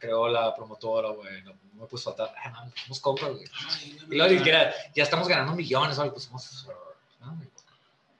[0.00, 2.34] creó la promotora, güey, no, no me puedes faltar.
[2.44, 3.44] Ah, no, somos compas, güey.
[4.10, 6.66] Y luego ni siquiera, ya estamos ganando millones, güey, pues somos...
[7.20, 7.36] ¿no?
[7.38, 7.48] Pues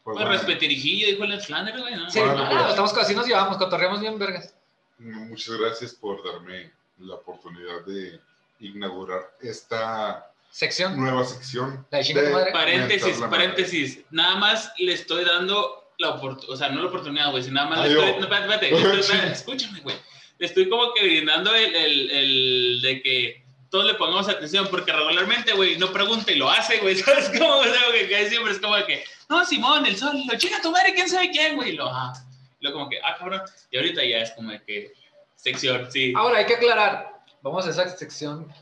[0.05, 2.11] Pues bueno, respetirijillo, dijo el Flanders, güey, ¿no?
[2.11, 2.71] Sí, Bueno, no, pues.
[2.71, 4.55] estamos así nos llevamos, cotorreamos bien, vergas.
[4.99, 8.21] muchas gracias por darme la oportunidad de
[8.61, 11.87] inaugurar esta Sección, nueva sección.
[11.91, 12.53] La de de madre.
[12.53, 13.39] Paréntesis, la madre.
[13.45, 14.01] paréntesis.
[14.11, 17.69] Nada más le estoy dando la oportunidad, o sea, no la oportunidad, güey, sino nada
[17.69, 18.05] más le estoy.
[18.05, 19.97] No, espérate, espérate, le estoy- espérate, escúchame, güey.
[20.41, 24.93] Le estoy como que brindando el, el, el de que todos le pongamos atención, porque
[24.93, 27.59] regularmente, güey, no pregunta y lo hace, güey, ¿sabes cómo?
[27.59, 30.93] O sea, que siempre es como que, no, Simón, el sol, lo chinga tu madre,
[30.95, 32.13] quién sabe quién, güey, lo, ah,
[32.61, 34.93] lo como que, ah, cabrón, y ahorita ya es como de que,
[35.37, 38.53] sección, sí, Ahora, hay que aclarar, vamos a esa sección,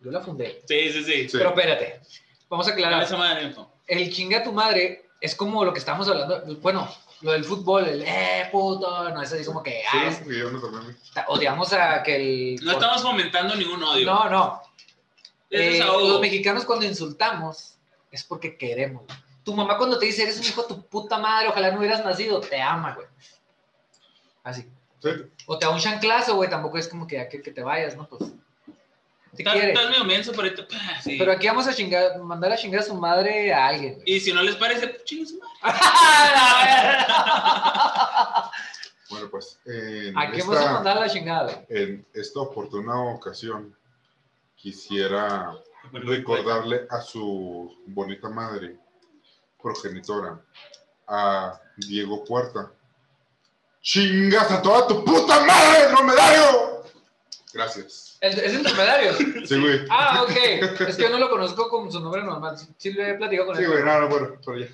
[0.00, 1.28] yo la fundé, sí, sí, sí.
[1.28, 1.38] Sí.
[1.38, 2.00] pero espérate,
[2.48, 3.54] vamos a aclarar, esa madre,
[3.86, 6.92] el chinga tu madre es como lo que estamos hablando, bueno,
[7.24, 10.50] lo del fútbol, el eh, puto, no es así como que, ah, Sí, y yo
[10.50, 10.90] no también.
[10.90, 12.16] es- odiamos a que
[12.54, 12.64] el...
[12.64, 14.06] No estamos fomentando ningún odio.
[14.06, 14.62] No, no,
[15.50, 17.76] Eh, los mexicanos cuando insultamos
[18.10, 19.04] es porque queremos.
[19.42, 22.04] Tu mamá cuando te dice eres un hijo de tu puta madre, ojalá no hubieras
[22.04, 23.06] nacido, te ama, güey.
[24.42, 24.68] Así.
[25.02, 25.10] Sí.
[25.46, 27.96] O te da un chanclazo, güey, tampoco es como que ya que, que te vayas,
[27.96, 28.06] ¿no?
[28.06, 28.32] Pues
[29.34, 31.16] te Estás estás medio menso, pero pa, sí.
[31.18, 34.00] Pero aquí vamos a chingar, mandar a chingar a su madre a alguien.
[34.06, 35.54] Y si no les parece, pues chingue su madre.
[39.10, 43.76] Bueno, pues en, Aquí vamos a mandar a la chingada, en esta oportuna ocasión
[44.56, 45.54] quisiera
[45.92, 48.76] recordarle a su bonita madre,
[49.62, 50.40] progenitora,
[51.06, 52.72] a Diego Puerta.
[53.82, 56.73] ¡Chingas a toda tu puta madre, dromedario!
[57.54, 58.18] Gracias.
[58.20, 59.12] Es el dromedario.
[59.46, 59.80] Sí, güey.
[59.88, 60.36] Ah, ok.
[60.88, 62.58] Es que yo no lo conozco con su nombre normal.
[62.58, 63.70] Sí, sí le he platicado con Sí, él.
[63.70, 64.66] güey, no, no, bueno, pero ya.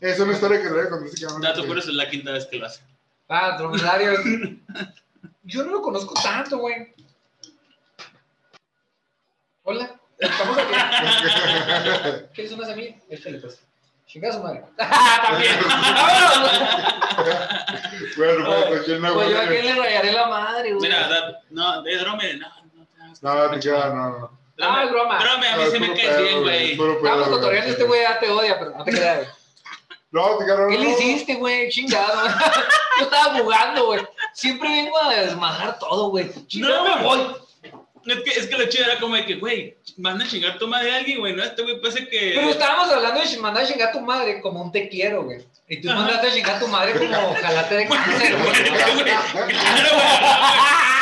[0.00, 1.08] Es una historia que le voy a contar.
[1.30, 2.82] a- Dato curioso, es la quinta vez que lo hace.
[3.28, 4.12] Ah, dromedario.
[5.44, 6.92] Yo no lo conozco tanto, güey.
[9.62, 10.74] Hola, estamos aquí.
[12.34, 12.96] ¿Quieres una semilla?
[13.08, 13.60] Échale, pues.
[14.06, 14.62] Chingada su madre.
[14.76, 15.52] También.
[18.16, 20.88] Bueno, pues, ¿a quién le Pues yo a quién le rayaré la madre, güey.
[20.88, 22.48] Mira, da- no, de drome, no,
[23.22, 23.50] no.
[23.50, 24.38] No, queda, no, no.
[24.60, 25.18] Ah, es broma.
[25.18, 26.72] Drome, a mí No, sí me caes pedo, bien, güey.
[26.72, 29.16] Estamos cotorreando, este güey ya te odia, pero no te creas.
[29.18, 29.28] güey.
[30.12, 30.90] No, te queda, ¿Qué no, le no.
[30.90, 31.70] hiciste, güey?
[31.70, 32.28] Chingado.
[32.98, 34.06] Yo estaba jugando, güey.
[34.34, 36.30] Siempre vengo a desmadrar todo, güey.
[36.48, 36.96] Chingado, No.
[36.96, 37.36] me voy.
[38.04, 40.66] Es que, es que lo chido era como de que, güey, van a chingar tu
[40.66, 41.42] madre a alguien, güey, ¿no?
[41.44, 42.32] Este güey parece que...
[42.34, 45.38] Pero estábamos hablando de mandar a chingar a tu madre como un te quiero, güey.
[45.68, 46.00] Y tú Ajá.
[46.00, 48.62] mandaste a chingar a tu madre como jalate de cáncer, güey.
[48.64, 51.01] Claro, güey.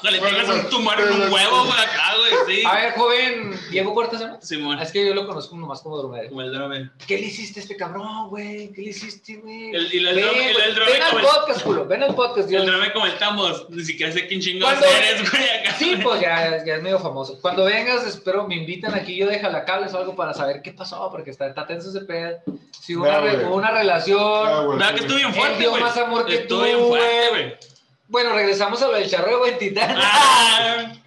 [0.00, 2.62] Ojalá Bueno, tengas un tumor en un huevo, güey, acá, güey, sí.
[2.66, 4.40] A ver, joven, Diego ¿no?
[4.40, 6.30] Simón, Es que yo lo conozco nomás como dromedario.
[6.30, 6.90] como el drome.
[7.06, 8.72] ¿Qué le hiciste a este cabrón, güey?
[8.72, 9.74] ¿Qué le hiciste, güey?
[9.74, 11.84] El, y el, Ven, el, el drome ven al el, podcast, culo.
[11.86, 12.48] Ven al podcast.
[12.50, 13.68] yo- el drome como el Tamos.
[13.70, 14.96] Ni siquiera sé quién chingados ¿Cuándo?
[14.96, 15.74] eres, güey, acá.
[15.78, 17.38] Sí, pues ya, ya es medio famoso.
[17.40, 20.72] Cuando vengas, espero me invitan aquí, yo dejo la cables o algo para saber qué
[20.72, 22.38] pasó, porque está, está tenso ese pedo.
[22.80, 25.82] Si hubo una, re- relación, Ah, güey, ¿Verdad que sí, estuvo bien fuerte, güey?
[25.82, 27.54] más amor que tú, bien fuerte, güey.
[28.10, 29.96] Bueno, regresamos a lo del charro de Huentitán.
[29.98, 30.92] Ah,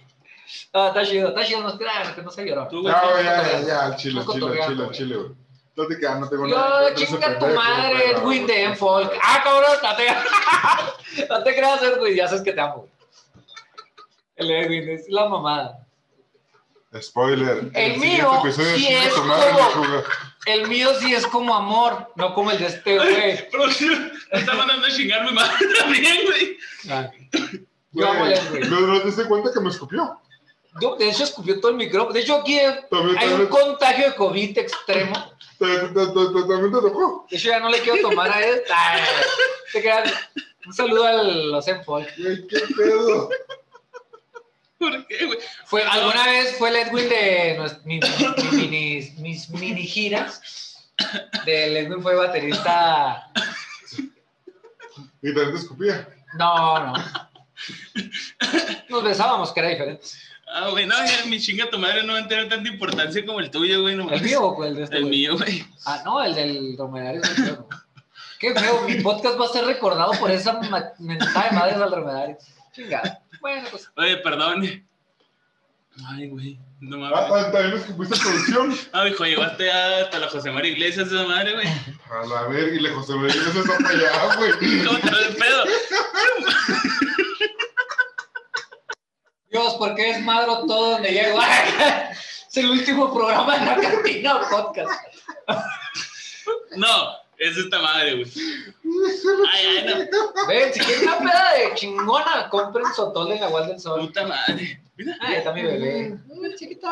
[0.76, 2.68] Ah, está chido, está chido, no que no se lloró.
[2.68, 2.84] güey.
[2.84, 5.30] Ya, ya, chile, chile, chile, chile, güey.
[5.76, 6.88] No te quedas, no tengo Yo, nada.
[6.90, 9.12] ese chinga tu madre, Edwin de Enfolk.
[9.22, 12.88] Ah, cabrón, no te, no te creas, Edwin, ya sabes que te amo.
[14.36, 15.78] El Edwin es la mamada.
[17.00, 17.70] Spoiler.
[17.72, 20.02] El mío episodio sí es tu madre, como-.
[20.46, 23.48] El mío sí es como amor, no como el de este güey.
[23.50, 26.58] Producción, me está mandando a chingar mi madre también, güey.
[26.90, 27.10] Ah.
[27.92, 28.70] Yo amo Güey, al Edwin.
[28.70, 30.20] ¿No no te diste cuenta que me escupió?
[30.80, 32.12] Yo, de hecho, escupió todo el micrófono.
[32.12, 35.32] De hecho, aquí hay También, un contagio de COVID extremo.
[35.58, 37.26] te- te- te- te- también te tocó.
[37.30, 38.60] De hecho, ya no le quiero tomar a él.
[38.74, 39.00] Ay,
[39.72, 40.12] te creas.
[40.66, 42.08] Un saludo a los Enfolk.
[42.18, 43.28] Güey, qué pedo.
[44.90, 45.38] ¿Por qué, güey?
[45.66, 48.00] Fue, alguna vez fue el Edwin de mi-
[48.68, 50.40] mi- mis mini giras.
[51.46, 53.30] Del Edwin fue baterista.
[55.22, 56.08] Y también te escupía.
[56.38, 56.94] No, no.
[58.88, 60.04] Nos besábamos, que era diferente.
[60.46, 63.40] Ah, güey, no, ya, mi chinga tu madre no va a tener tanta importancia como
[63.40, 63.96] el tuyo, güey.
[63.96, 64.96] No ¿El mío o el de este?
[64.96, 65.10] El güey?
[65.12, 65.64] mío, güey.
[65.86, 67.22] Ah, no, el del dromedario.
[68.38, 70.60] Qué feo, mi podcast va a ser recordado por esa
[70.98, 72.36] mentada de madres al dromedario.
[72.74, 73.22] Chingada.
[73.40, 73.90] Bueno, pues.
[73.96, 74.86] Oye, perdón.
[76.08, 76.58] Ay, güey.
[76.80, 77.46] No Ah, mames.
[77.46, 78.76] ah, también me escupiste producción.
[78.92, 81.66] Ah, hijo, llegaste hasta la José María Iglesias, esa madre, güey.
[81.68, 84.52] A la verga, y le José María se está para allá, güey.
[84.84, 85.64] ¿Cómo te ves el pedo?
[89.50, 91.38] Dios, ¿por qué desmadro todo donde llego?
[92.48, 94.90] es el último programa de la cantina podcast.
[96.76, 98.32] No, Es esta madre, güey.
[99.52, 100.46] Ay, ay, no.
[100.46, 104.00] Ven, si quieren una peda de chingona, compren sotol en la Wall del Sol.
[104.00, 104.80] Puta madre.
[104.96, 105.16] Mira.
[105.20, 106.18] Ahí está mi bebé.
[106.44, 106.88] Ay, chiquito.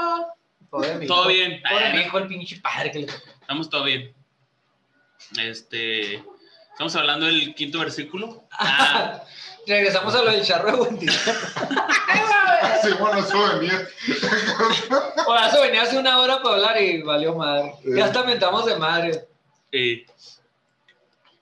[0.71, 1.49] Pobre mi Todo hijo.
[1.49, 1.63] bien.
[1.69, 3.21] Pobre Ay, mi hijo, el pinche padre que le tocó.
[3.41, 4.15] Estamos todo bien.
[5.39, 6.23] Este.
[6.73, 8.45] Estamos hablando del quinto versículo.
[8.53, 9.23] Ah,
[9.67, 11.13] Regresamos a lo del charro de Buendía.
[12.83, 13.89] Sí, bueno, eso venía.
[15.27, 17.75] O eso venía hace una hora para hablar y valió madre.
[17.85, 19.25] Ya hasta mentamos de madre.
[19.73, 20.07] Eh,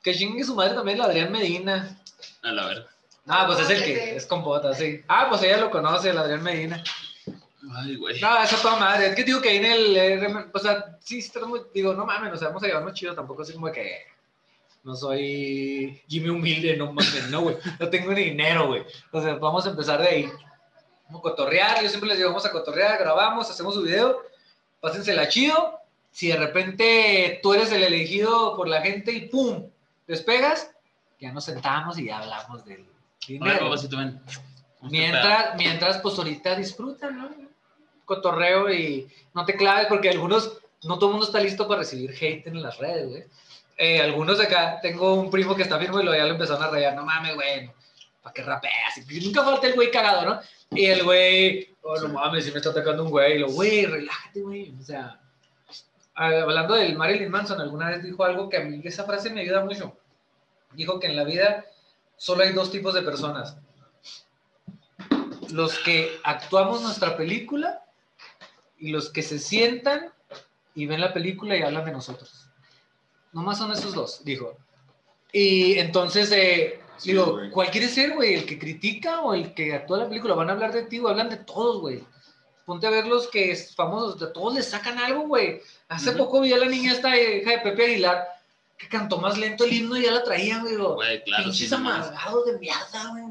[0.02, 1.98] Que chingue su madre también, el Adrián Medina.
[2.42, 2.86] a la verga.
[3.26, 5.02] Ah, pues es el que es compota, sí.
[5.06, 6.82] Ah, pues ella lo conoce, el Adrián Medina.
[7.76, 8.18] Ay, güey.
[8.20, 9.08] No, esa toda madre.
[9.08, 10.20] Es que digo que ahí en el.
[10.20, 13.14] RM, o sea, sí, está muy- digo, no mames, o sea, vamos a llevarnos chido.
[13.14, 13.98] Tampoco así como que.
[14.82, 17.56] No soy Jimmy Humilde, no mames, no, güey.
[17.78, 18.82] No tengo ni dinero, güey.
[19.12, 20.32] O sea, vamos a empezar de ahí.
[21.04, 21.82] Vamos a cotorrear.
[21.82, 24.22] Yo siempre les digo, vamos a cotorrear, grabamos, hacemos su video.
[24.80, 25.78] Pásensela chido.
[26.20, 29.70] Si de repente tú eres el elegido por la gente y ¡pum!
[30.06, 30.70] Despegas,
[31.18, 32.86] ya nos sentamos y ya hablamos del
[33.26, 33.58] dinero.
[33.58, 34.20] papacito, ven.
[34.82, 37.30] Mientras, mientras, pues ahorita disfrutan, ¿no?
[38.04, 42.10] Cotorreo y no te claves porque algunos, no todo el mundo está listo para recibir
[42.10, 43.24] hate en las redes, güey.
[43.78, 46.64] Eh, algunos de acá, tengo un primo que está firme y lo, ya lo empezaron
[46.64, 47.70] a rayar, no mames, güey,
[48.22, 48.98] ¿para qué rapeas?
[49.08, 50.40] Y nunca falta el güey cagado, ¿no?
[50.76, 53.86] Y el güey, oh, no mames, si me está atacando un güey, y lo, güey,
[53.86, 55.18] relájate, güey, o sea,
[56.26, 59.64] hablando del Marilyn Manson, alguna vez dijo algo que a mí, esa frase me ayuda
[59.64, 59.96] mucho.
[60.72, 61.64] Dijo que en la vida
[62.16, 63.56] solo hay dos tipos de personas
[65.52, 67.82] los que actuamos nuestra película
[68.78, 70.12] y los que se sientan
[70.74, 72.48] y ven la película y hablan de nosotros.
[73.32, 74.56] Nomás son esos dos, dijo.
[75.32, 77.50] Y entonces, eh, Sí, digo, güey.
[77.50, 78.34] ¿cuál quieres ser, güey?
[78.34, 80.34] ¿El que critica o el que actúa la película?
[80.34, 82.04] Van a hablar de ti o hablan de todos, güey.
[82.70, 85.60] Ponte a ver los que es famosos, de todos les sacan algo, güey.
[85.88, 86.18] Hace Ujú.
[86.18, 88.28] poco vi a la niña esta hija de Pepe Aguilar
[88.78, 90.74] que cantó más lento el himno y ya la traían, güey.
[90.76, 91.42] digo, Güey, claro.
[91.46, 93.24] pinches sí, no amargados de mierda, güey.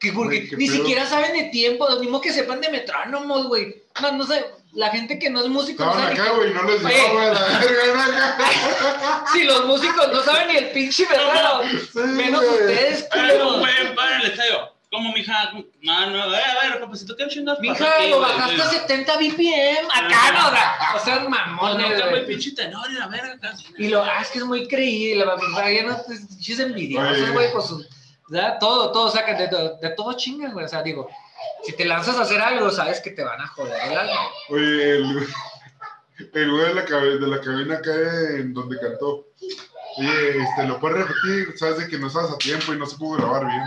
[0.00, 0.76] Que porque Güey, ni pedo.
[0.78, 3.82] siquiera saben de tiempo, lo mismo que sepan de metrónomos, güey.
[4.00, 4.42] No, no sé,
[4.72, 7.26] la gente que no es músico no Estaban sabe acá, güey, no les dio, güey,
[7.26, 11.60] la verga, Si los músicos no saben ni el pinche verdad,
[11.92, 12.52] Sí, menos güey.
[12.62, 13.58] ustedes, Ay, culeros.
[13.58, 14.71] güey, para el estadio.
[14.92, 15.50] ¿Cómo, mija?
[15.80, 18.30] No, no, eh, a ver, papacito, ¿qué chingados pasa Mija, aquí, lo güey?
[18.30, 22.10] bajaste a 70 BPM, acá no, o sea, o sea, No, mamones, no, acá, güey,
[22.10, 22.26] güey.
[22.26, 23.38] pinche tenor y la verga.
[23.40, 23.64] casi.
[23.78, 25.96] Y lo, ah, es que es muy creíble, la verdad, ya no,
[26.60, 27.30] envidiosos, Oye.
[27.30, 27.88] güey, pues, sus-
[28.60, 31.08] todo, todo, sacan de, todo- de todo chingan, güey, o sea, digo,
[31.64, 34.20] si te lanzas a hacer algo, sabes que te van a joder el alma.
[34.50, 35.26] Oye, el,
[36.34, 37.92] el güey de la, de la cabina acá
[38.36, 39.26] en donde cantó.
[39.96, 42.96] Oye, este, lo puedes repetir, sabes de que no estabas a tiempo y no se
[42.98, 43.62] pudo grabar bien.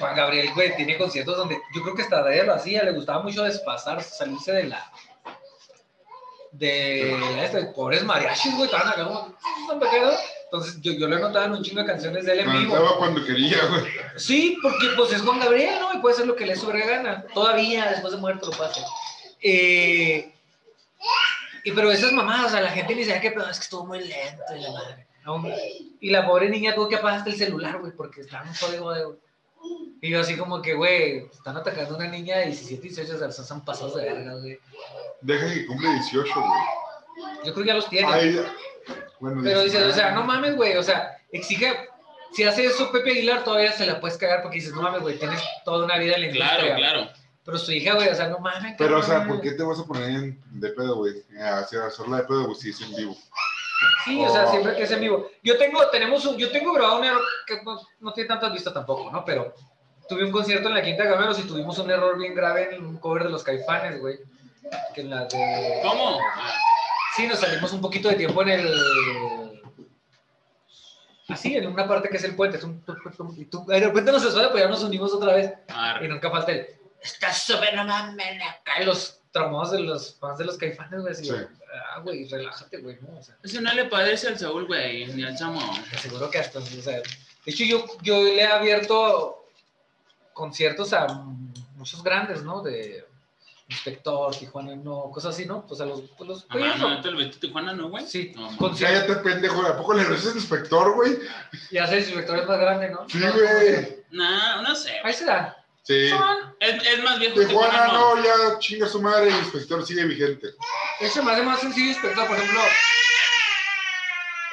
[0.00, 2.92] Juan Gabriel, güey, tiene conciertos donde yo creo que hasta de él lo hacía, le
[2.92, 4.90] gustaba mucho despasar, salirse de la.
[6.52, 9.36] de este, pobres mariachis, güey, estaban acá como.
[10.52, 12.74] Entonces yo, yo lo en un chingo de canciones de él en vivo.
[12.74, 13.84] Cantaba cuando quería, güey.
[14.16, 15.94] Sí, porque pues es Juan Gabriel, ¿no?
[15.94, 17.24] Y puede ser lo que le sobre gana.
[17.32, 18.84] Todavía, después de muerto, lo pasa.
[19.40, 20.32] Eh,
[21.62, 23.64] y pero esas mamadas, o sea, la gente le dice, "Ay, qué pedo, es que
[23.64, 25.06] estuvo muy lento y la madre.
[25.24, 25.42] No,
[26.00, 28.92] y la pobre niña tuvo que apagar hasta el celular, güey, porque estaba un código
[28.92, 29.04] de...
[30.02, 33.18] Y yo así como que, güey, están atacando a una niña de 17, 18, o
[33.18, 34.58] sea, son- son pasados de verga, güey.
[35.20, 37.32] Deja que cumple 18, güey.
[37.44, 38.08] Yo creo que ya los tiene.
[38.10, 38.54] Ay, ya.
[39.20, 39.92] bueno, Pero dices, 19.
[39.92, 41.74] o sea, no mames, güey, o sea, exige...
[42.32, 45.18] Si hace eso Pepe Aguilar, todavía se la puedes cagar porque dices, no mames, güey,
[45.18, 46.58] tienes toda una vida en la industria.
[46.60, 47.10] Claro, claro.
[47.44, 48.76] Pero su hija, güey, o sea, no mames.
[48.78, 49.26] Pero, o sea.
[49.26, 51.24] ¿por qué te vas a poner en- de pedo, güey?
[51.40, 53.16] A hacer- hacerla de pedo, güey, si es en vivo.
[54.04, 54.50] Sí, o sea, Oh.
[54.50, 55.30] siempre que es en vivo.
[55.42, 58.74] Yo tengo, tenemos un, yo tengo grabado un error que no, no tiene tantas vistas
[58.74, 59.24] tampoco, ¿no?
[59.24, 59.54] Pero
[60.08, 62.84] tuve un concierto en la Quinta de Gameros y tuvimos un error bien grave en
[62.84, 64.18] un cover de los Caifanes, güey.
[64.94, 65.80] Que en la de...
[65.82, 66.18] ¿Cómo?
[67.16, 69.62] Sí, nos salimos un poquito de tiempo en el...
[71.28, 72.56] Así, en una parte que es el puente.
[72.58, 72.82] Es un...
[73.36, 75.52] Y tú, de repente nos suena, pero ya nos unimos otra vez.
[76.02, 76.66] Y nunca falta el...
[77.00, 78.80] Está súper, no mames, acá.
[78.84, 81.12] Los traumados de los fans de los Caifanes, güey.
[81.12, 81.32] Así, Sí.
[81.72, 83.18] Ah, güey, relájate, güey, ¿no?
[83.18, 83.36] O sea...
[83.42, 85.60] Eso no le parece al Saúl, güey, ni al Samo.
[85.90, 87.02] Te aseguro que hasta, o sea, de
[87.46, 89.46] hecho yo, yo le he abierto
[90.32, 91.06] conciertos a
[91.76, 92.62] muchos grandes, ¿no?
[92.62, 93.04] De
[93.68, 95.64] Inspector, Tijuana, no, cosas así, ¿no?
[95.66, 98.04] Pues a los, pues los Ah, no, no te lo Tijuana, ¿no, güey?
[98.04, 98.50] Sí, No.
[98.58, 99.62] Cállate, pendejo.
[99.62, 101.18] ¿A poco le al inspector, güey?
[101.70, 103.08] Ya sé, el Inspector es más grande, ¿no?
[103.08, 104.04] Sí, No, güey.
[104.10, 104.92] Nah, no sé.
[105.04, 105.59] Ahí se da.
[105.82, 106.10] Sí.
[106.10, 108.14] Son- Es, es más viejo Tijuana, no.
[108.16, 110.48] no, ya chinga su madre, el inspector sigue vigente.
[111.00, 112.60] Eso me hace más sencillo Inspector, por ejemplo.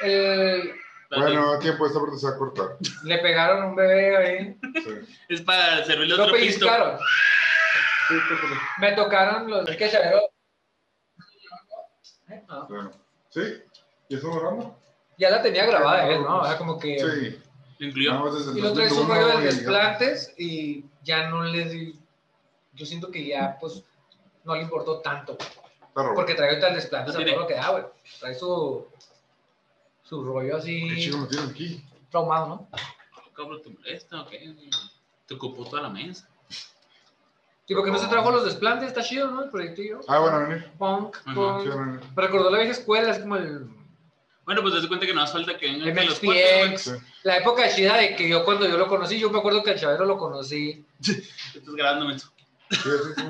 [0.00, 0.74] el-
[1.10, 2.76] Bueno, a tiempo, esta parte se va a cortar.
[3.04, 4.58] le pegaron un bebé ahí.
[4.74, 5.16] Sí.
[5.28, 6.66] Es para servirle Lo otro pisto.
[6.66, 6.98] pellizcaron.
[8.08, 8.60] Sí, córtale.
[8.78, 9.90] Me tocaron los que.
[12.48, 12.66] No.
[12.68, 12.90] Bueno.
[13.30, 13.40] ¿Sí?
[14.08, 14.78] ¿Ya estamos grabando?
[15.18, 16.46] Ya la tenía grabada él, ¿no?
[16.46, 16.98] Era como que...
[16.98, 17.38] Sí.
[17.78, 18.10] Lo incluyó.
[18.52, 21.98] El Y lo trae su 2001 rollo de y desplantes y ya no le di...
[22.74, 23.82] Yo siento que ya, pues,
[24.44, 25.36] no le importó tanto.
[25.94, 26.14] Robado.
[26.14, 27.84] Porque trae ahorita el desplantes a Tiene- todo lo que da, güey.
[28.20, 28.86] Trae su...
[30.02, 31.84] Su rollo ¿Qué así chico lo tienen aquí?
[32.10, 32.68] traumado, ¿no?
[33.36, 34.54] Cabrón, ¿te molesta o qué?
[35.26, 36.28] Te ocupó toda la mesa.
[36.48, 39.44] Sí, porque no se trajo los desplantes, está chido, ¿no?
[39.44, 40.00] El proyectillo.
[40.08, 40.70] Ah, bueno, venir.
[40.78, 41.62] Punk, punk.
[41.62, 41.68] Sí.
[42.16, 43.68] Me recordó la vieja escuela, es como el
[44.46, 46.14] Bueno, pues te das cuenta que no hace falta que vengan que los.
[46.18, 46.90] Sí.
[47.28, 49.78] La época chida de que yo cuando yo lo conocí, yo me acuerdo que el
[49.78, 50.82] chavero lo conocí.
[50.98, 52.30] Estás grabando, menso.
[52.70, 52.78] Sí,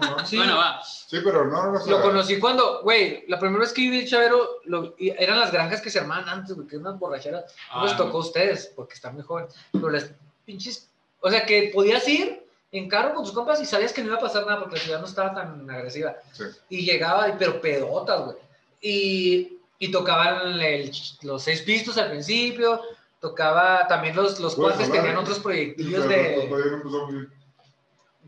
[0.00, 0.24] no.
[0.24, 0.80] Sí, Bueno, va.
[0.84, 4.60] Sí, pero no, no, lo conocí cuando, güey, la primera vez que vi el chavero,
[4.66, 7.52] lo- y eran las granjas que se armaban antes, güey, que eran unas borracheras.
[7.74, 9.52] No les Ah, tocó a ustedes, porque están muy jóvenes.
[9.72, 10.12] Pero las
[10.46, 10.88] pinches,
[11.20, 14.18] o sea, que podías ir en carro con tus compas y sabías que no iba
[14.18, 16.14] a pasar nada porque la ciudad no estaba tan agresiva.
[16.32, 16.44] Sí.
[16.68, 18.36] Y llegaba, y- pero pedotas, güey.
[18.80, 22.80] Y, y tocaban el- los seis pistos al principio,
[23.20, 25.20] tocaba también los, los cuates hablar, tenían ¿eh?
[25.20, 27.08] otros proyectillos pero de empezó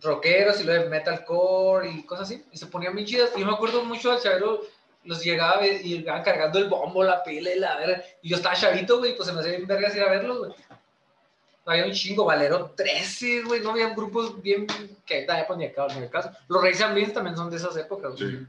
[0.02, 2.44] rockeros y lo de metalcore y cosas así.
[2.52, 3.30] Y se ponían bien chidas.
[3.36, 4.62] Y yo me acuerdo mucho al chavero,
[5.04, 8.02] los llegaba y llegaban cargando el bombo, la pila y la verga.
[8.22, 10.52] Y yo estaba chavito, güey, pues se me hacía bien vergas ir a verlos, güey.
[11.66, 14.66] Había un chingo, Valero 13, güey, no había grupos bien
[15.06, 16.30] que ahorita ya ponía en el caso.
[16.48, 16.78] Los Reyes
[17.12, 18.30] también son de esas épocas, güey.
[18.30, 18.46] Sí.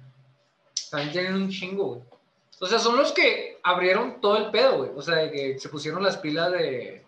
[0.89, 2.01] También tienen un chingo, güey.
[2.63, 4.91] O sea, son los que abrieron todo el pedo, güey.
[4.95, 7.03] O sea, de que se pusieron las pilas de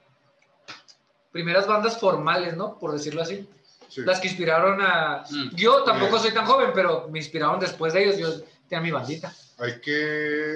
[1.32, 2.80] primeras bandas formales, ¿no?
[2.80, 3.48] Por decirlo así.
[3.88, 4.02] Sí.
[4.02, 5.24] Las que inspiraron a...
[5.30, 5.56] Mm.
[5.56, 8.18] Yo tampoco soy tan joven, pero me inspiraron después de ellos.
[8.18, 9.32] Yo tenía mi bandita.
[9.60, 10.56] Hay que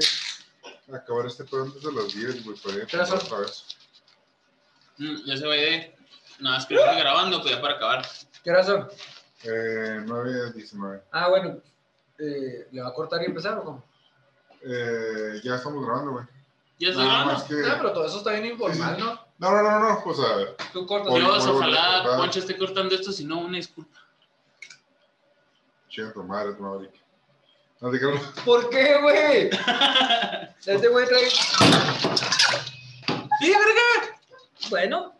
[0.92, 3.20] acabar este pedo antes de las 10, güey, para ir ¿Qué horas son?
[3.20, 3.64] otra vez.
[4.98, 5.96] Mm, ya se va de.
[6.40, 8.08] Nada, es que estoy grabando, pues ya para acabar.
[8.44, 8.88] ¿Qué horas son?
[9.44, 11.02] Eh, 9 19.
[11.12, 11.62] Ah, bueno.
[12.18, 13.84] eh, ¿Le va a cortar y empezar o cómo?
[14.64, 16.26] Eh, ya estamos grabando, güey.
[16.80, 17.40] Ya estoy Nada grabando.
[17.40, 17.56] más que.
[17.70, 19.08] Ah, pero todo eso está bien informal, Sí, sí.
[19.08, 19.28] ¿no?
[19.40, 20.56] No, no, no, no, pues a ver.
[20.74, 21.14] Tú cortas.
[21.14, 22.04] Dios, ojalá.
[22.18, 24.00] Poncho esté cortando esto, si no, una disculpa.
[25.90, 26.92] Chinga tu madre, tu madre.
[27.80, 28.20] No te creo.
[28.44, 29.50] ¿Por qué, güey?
[30.68, 31.30] Este güey trae...
[31.30, 31.40] ¡Sí,
[33.50, 34.20] verga!
[34.70, 35.14] Bueno,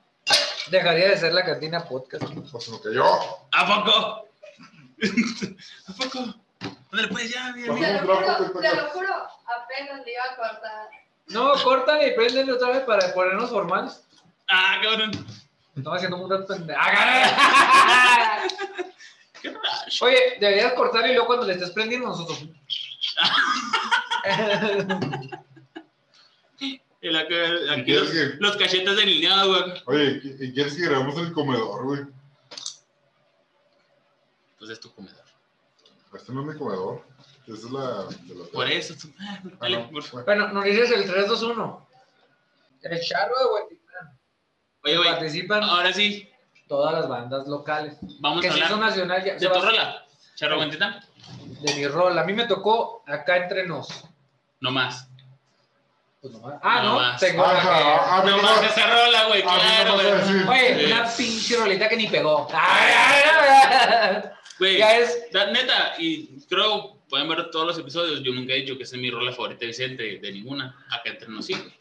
[0.70, 2.26] dejaría de ser la cantina podcast.
[2.52, 3.06] Pues se me cayó.
[3.52, 4.28] ¿A poco?
[5.88, 6.36] ¿A poco?
[6.92, 7.82] Ándale, pues ya, bien, Vamos.
[7.82, 7.98] bien.
[8.00, 9.14] Te lo juro, te lo juro,
[9.46, 10.90] apenas le iba a cortar.
[11.28, 14.04] No, cortan y préndele otra vez para ponernos formales.
[14.50, 15.12] Ah, cabrón.
[15.76, 16.80] Estamos haciendo un rato pendejo.
[16.82, 18.50] ¡Ah, caray!
[19.42, 19.62] Qué raro.
[20.02, 22.44] Oye, deberías cortar y luego cuando le estés prendiendo nosotros.
[27.00, 29.86] Y la que- ¿Y aquí quieres los, que- los cachetes delineados, güey.
[29.86, 32.02] Oye, ¿y- ¿y quieres que grabemos el comedor, güey?
[34.58, 35.24] Pues es tu comedor.
[36.16, 37.04] Este no es mi comedor.
[37.48, 38.94] Esta es la de la Por eso.
[39.00, 40.26] tú- ah, Ah, Dale, no, por- bueno.
[40.26, 41.88] Bueno, nos dices el 3-2-1.
[42.84, 44.20] El charro de Huentitán.
[44.84, 46.30] Oye, güey, Participan ahora sí,
[46.68, 47.98] todas las bandas locales.
[48.20, 49.36] vamos Que a si son hablar nacional ya.
[49.36, 50.06] de tu rola.
[50.36, 51.00] Charro Guantitán.
[51.62, 52.18] De mi rol.
[52.18, 53.88] A mí me tocó acá entre nos.
[54.60, 55.08] No más.
[56.22, 56.96] Pues nomás- Ah, No no.
[57.00, 57.20] más.
[57.20, 59.94] Tengo Ajá, a mí No no más esa rola, güey, no claro.
[59.96, 60.86] Oye, Sí.
[60.92, 62.48] una pinche rolita que ni pegó.
[62.54, 64.24] Ay, ay.
[64.60, 65.18] Güey, Ya es.
[65.54, 69.02] neta, y creo, pueden ver todos los episodios, yo nunca he dicho que esa es
[69.02, 70.86] mi rola favorita de Vicente, de ninguna.
[70.90, 71.74] Acá entre nos sí, güey.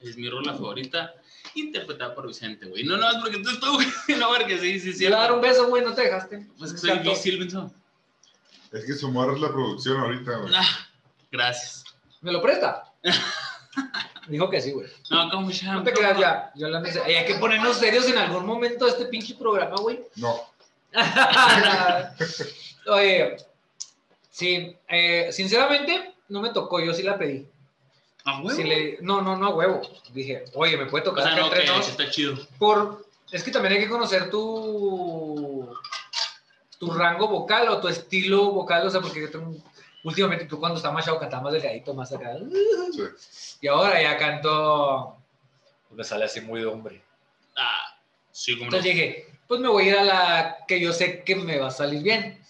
[0.00, 1.12] Es mi rola favorita,
[1.54, 2.84] interpretada por Vicente, güey.
[2.84, 3.70] No, no, es porque tú estás,
[4.06, 4.18] güey.
[4.18, 5.06] No, porque sí, sí, sí.
[5.06, 6.46] A dar un beso, güey, no te dejaste.
[6.58, 7.10] Pues que soy encantó.
[7.10, 7.50] difícil.
[8.72, 10.54] Es que su morra es la producción ahorita, güey.
[10.56, 10.88] Ah,
[11.32, 11.84] gracias.
[12.20, 12.84] ¿Me lo presta?
[14.28, 14.86] Dijo que sí, güey.
[15.10, 15.72] No, ¿cómo ya?
[15.74, 16.52] No te creas ya.
[16.54, 19.76] Yo la nece- Ay, Hay que ponernos serios en algún momento de este pinche programa,
[19.80, 20.00] güey.
[20.16, 20.36] No.
[22.86, 23.36] Oye,
[24.30, 27.46] sí, eh, sinceramente no me tocó, yo sí la pedí.
[28.24, 28.56] Ah, güey.
[28.56, 29.80] Sí le- no, no, no a huevo.
[30.12, 32.36] Dije, oye, me puede O tocar sea, acá no, entre que está chido.
[32.58, 35.72] Por, es que también hay que conocer tu,
[36.78, 39.54] tu rango vocal o tu estilo vocal, o sea, porque yo tengo,
[40.04, 42.36] últimamente tú cuando está más chavo cantaba más delgadito, más acá.
[42.92, 43.02] Sí.
[43.62, 45.16] Y ahora ya canto,
[45.90, 47.02] me sale así muy de hombre.
[47.56, 47.96] Ah,
[48.30, 48.76] sí, como no.
[48.76, 51.66] Entonces dije, pues me voy a ir a la que yo sé que me va
[51.66, 52.40] a salir bien.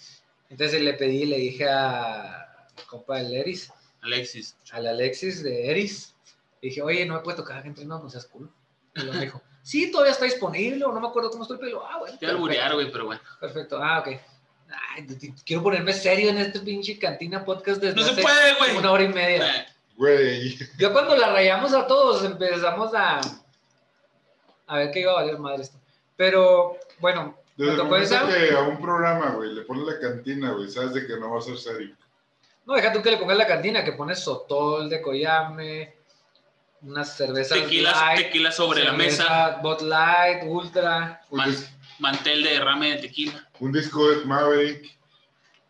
[0.50, 4.54] Entonces le pedí, le dije a compa del Eris, Alexis.
[4.70, 6.14] al Alexis de Eris,
[6.60, 8.52] le dije, oye, no me puede tocar gente, no, no seas cool.
[8.94, 11.82] Y luego me dijo, sí, todavía está disponible, o no me acuerdo cómo estoy, pero,
[11.86, 12.18] ah, bueno.
[12.18, 13.22] Te voy a alburear, güey, pero bueno.
[13.40, 14.08] Perfecto, ah, ok.
[14.94, 15.06] Ay,
[15.46, 18.76] quiero ponerme serio en este pinche cantina podcast desde No se hace puede, güey.
[18.76, 19.74] una hora y media.
[19.96, 20.58] Güey.
[20.78, 23.22] Yo cuando la rayamos a todos empezamos a
[24.66, 25.79] a ver qué iba a valer madre esto.
[26.20, 28.28] Pero bueno, Desde me el tocó momento esa.
[28.28, 31.38] que a un programa, güey, le pones la cantina, güey, sabes de que no va
[31.38, 31.96] a ser serio.
[32.66, 35.94] No, deja tú que le pongas la cantina, que pones sotol de Coyame,
[36.82, 41.22] unas cervezas Tequila, light, tequila sobre la cerveza mesa, Bud Light, Ultra.
[41.30, 41.56] Man-
[42.00, 43.48] mantel de derrame de tequila.
[43.60, 44.94] un disco de Maverick.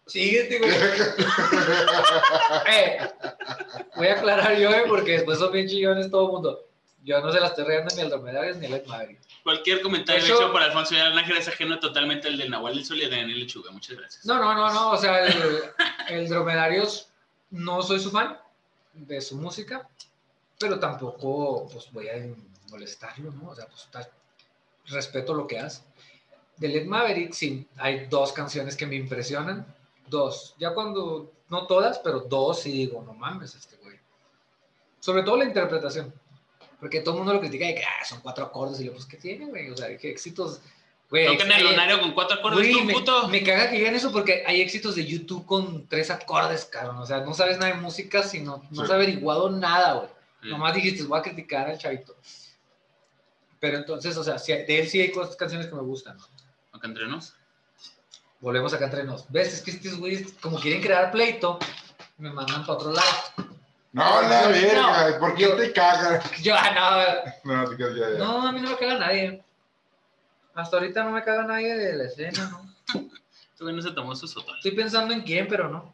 [0.06, 0.72] Síguete, güey.
[2.66, 2.98] Eh,
[3.94, 6.66] voy a aclarar yo, eh, porque después son bien chillones todo el mundo.
[7.04, 9.20] Yo no se las estoy regando ni al Dromedarios ni al Ed Maverick.
[9.50, 12.74] Cualquier comentario De hecho- hecho para Alfonso Vidal Nájera es ajeno totalmente al de Nahual
[12.76, 13.72] del Sol y de Daniel Lechuga.
[13.72, 14.24] Muchas gracias.
[14.24, 14.90] No, no, no, no.
[14.92, 15.34] O sea, el,
[16.08, 17.08] el Dromedarios
[17.50, 18.38] no soy su fan
[18.94, 19.88] de su música,
[20.58, 22.14] pero tampoco pues voy a
[22.70, 23.50] molestarlo, ¿no?
[23.50, 24.08] O sea, pues está-
[24.86, 25.82] respeto lo que hace.
[26.56, 29.66] De Led Maverick, sí, hay dos canciones que me impresionan.
[30.06, 30.54] Dos.
[30.58, 33.98] Ya cuando, no todas, pero dos sí digo, no mames, este güey.
[35.00, 36.12] Sobre todo la interpretación.
[36.80, 39.04] Porque todo el mundo lo critica de que ah, son cuatro acordes y yo, pues,
[39.04, 39.70] ¿qué tiene, güey?
[39.70, 40.60] O sea, ¿qué éxitos?
[41.10, 43.28] Güey, Tocan el lunario con cuatro acordes, Güey, tú, me, puto.
[43.28, 46.98] me caga que digan eso porque hay éxitos de YouTube con tres acordes, cabrón.
[46.98, 48.82] O sea, no sabes nada de música, sino no Sí.
[48.84, 50.08] has averiguado nada, güey.
[50.42, 50.48] Sí.
[50.48, 52.16] Nomás dijiste, voy a criticar al chavito.
[53.58, 56.16] Pero entonces, o sea, de él sí hay cosas, canciones que me gustan.
[56.16, 56.24] ¿no?
[56.72, 57.34] Acá entre nos.
[58.40, 59.30] Volvemos acá entre nos.
[59.30, 59.52] ¿Ves?
[59.52, 61.58] Es que estos güeyes, como quieren crear pleito,
[62.16, 63.49] me mandan para otro lado.
[63.92, 66.40] No, la No, verga, ¿por qué yo- te cagas?
[66.42, 68.18] Yo, ah, No, te quedas ya, no, ya.
[68.18, 69.42] no, a mí no me caga nadie.
[70.54, 72.70] Hasta ahorita no me caga nadie de la escena, ¿no?
[73.60, 74.56] Güey no se tomó su sotol.
[74.56, 75.92] Estoy pensando en quién, pero no.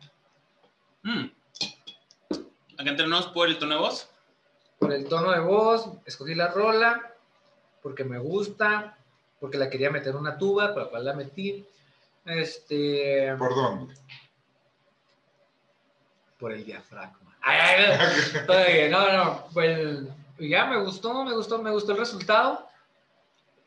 [1.02, 1.24] Mm.
[2.78, 4.08] Acá entre nos por el tono de voz.
[4.78, 7.14] por el tono de voz, escogí la rola,
[7.82, 8.96] porque me gusta,
[9.40, 11.66] porque la quería meter en una tuba, por la cual la metí.
[12.26, 13.94] Este, ¿Por dónde?
[16.38, 17.25] por el diafragma.
[17.48, 18.40] Ay, ay, ay.
[18.48, 20.00] Oye, no, no, pues
[20.38, 22.66] ya me gustó, me gustó, me gustó el resultado.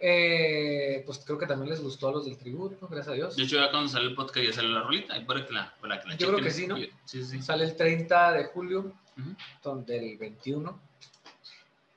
[0.02, 3.36] Eh, pues creo que también les gustó a los del tributo, gracias a Dios.
[3.36, 5.14] De hecho, ya cuando sale el podcast ya sale la rolita.
[5.14, 6.78] Ahí para que la, para que la Yo creo que sí, ¿no?
[7.06, 7.42] Sí, sí.
[7.42, 8.80] Sale el 30 de julio
[9.18, 9.36] Ujú.
[9.62, 10.80] ton- del 21.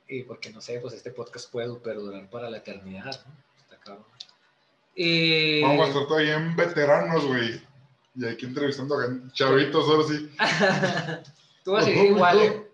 [0.08, 3.34] Y porque no sé, pues este podcast puede perdurar para la eternidad, ¿no?
[3.62, 4.04] Está cabrón.
[4.94, 5.62] Y...
[5.62, 7.60] Vamos a estar todavía en veteranos, güey.
[8.14, 10.28] Y aquí entrevistando a chavitos, ahora sí.
[11.64, 12.66] Tú vas a seguir igual, ¿eh?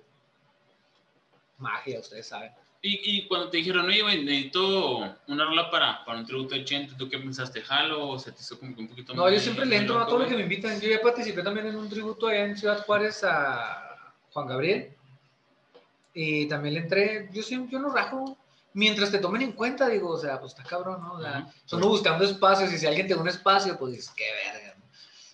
[1.59, 2.53] Magia, ustedes saben.
[2.81, 6.64] Y, y cuando te dijeron, oye, güey, necesito una rola para, para un tributo de
[6.64, 7.61] Chente, ¿tú qué pensaste?
[7.61, 9.98] ¿Jalo o se te hizo como que un poquito No, muy- yo siempre le entro
[10.01, 10.81] a todo lo que me invitan.
[10.81, 14.94] Yo ya participé también en un tributo allá en Ciudad Juárez a Juan Gabriel.
[16.14, 18.37] Y también le entré, yo siempre, yo no rajo.
[18.74, 21.14] Mientras te tomen en cuenta, digo, o sea, pues está cabrón, ¿no?
[21.14, 21.77] O sea, Ujú.
[21.77, 24.85] ando buscando espacios y si alguien te da un espacio, pues dices, qué verga, ¿no?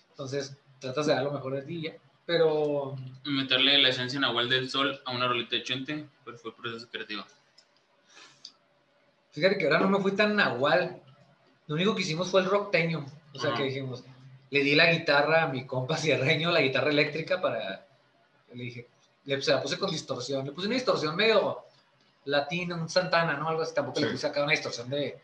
[0.09, 1.93] Entonces, tratas de dar lo mejor de ti ya.
[2.25, 6.87] Pero, Meterle la esencia Nahual del Sol a una rolita de Chente, pero fue proceso
[6.89, 7.23] creativo.
[9.31, 11.01] fíjate que ahora no me fui tan nahual.
[11.67, 13.05] Lo único que hicimos fue el rockteño.
[13.33, 14.03] O sea, que dijimos,
[14.49, 17.85] le di la guitarra a mi compa cierreño, la guitarra eléctrica para,
[18.53, 18.87] le dije,
[19.25, 20.45] le, se la puse con distorsión.
[20.45, 21.65] Le puse una distorsión medio
[22.25, 23.49] latina, un Santana, ¿no?
[23.49, 23.73] Algo así.
[23.75, 25.19] Tampoco le puse acá una distorsión de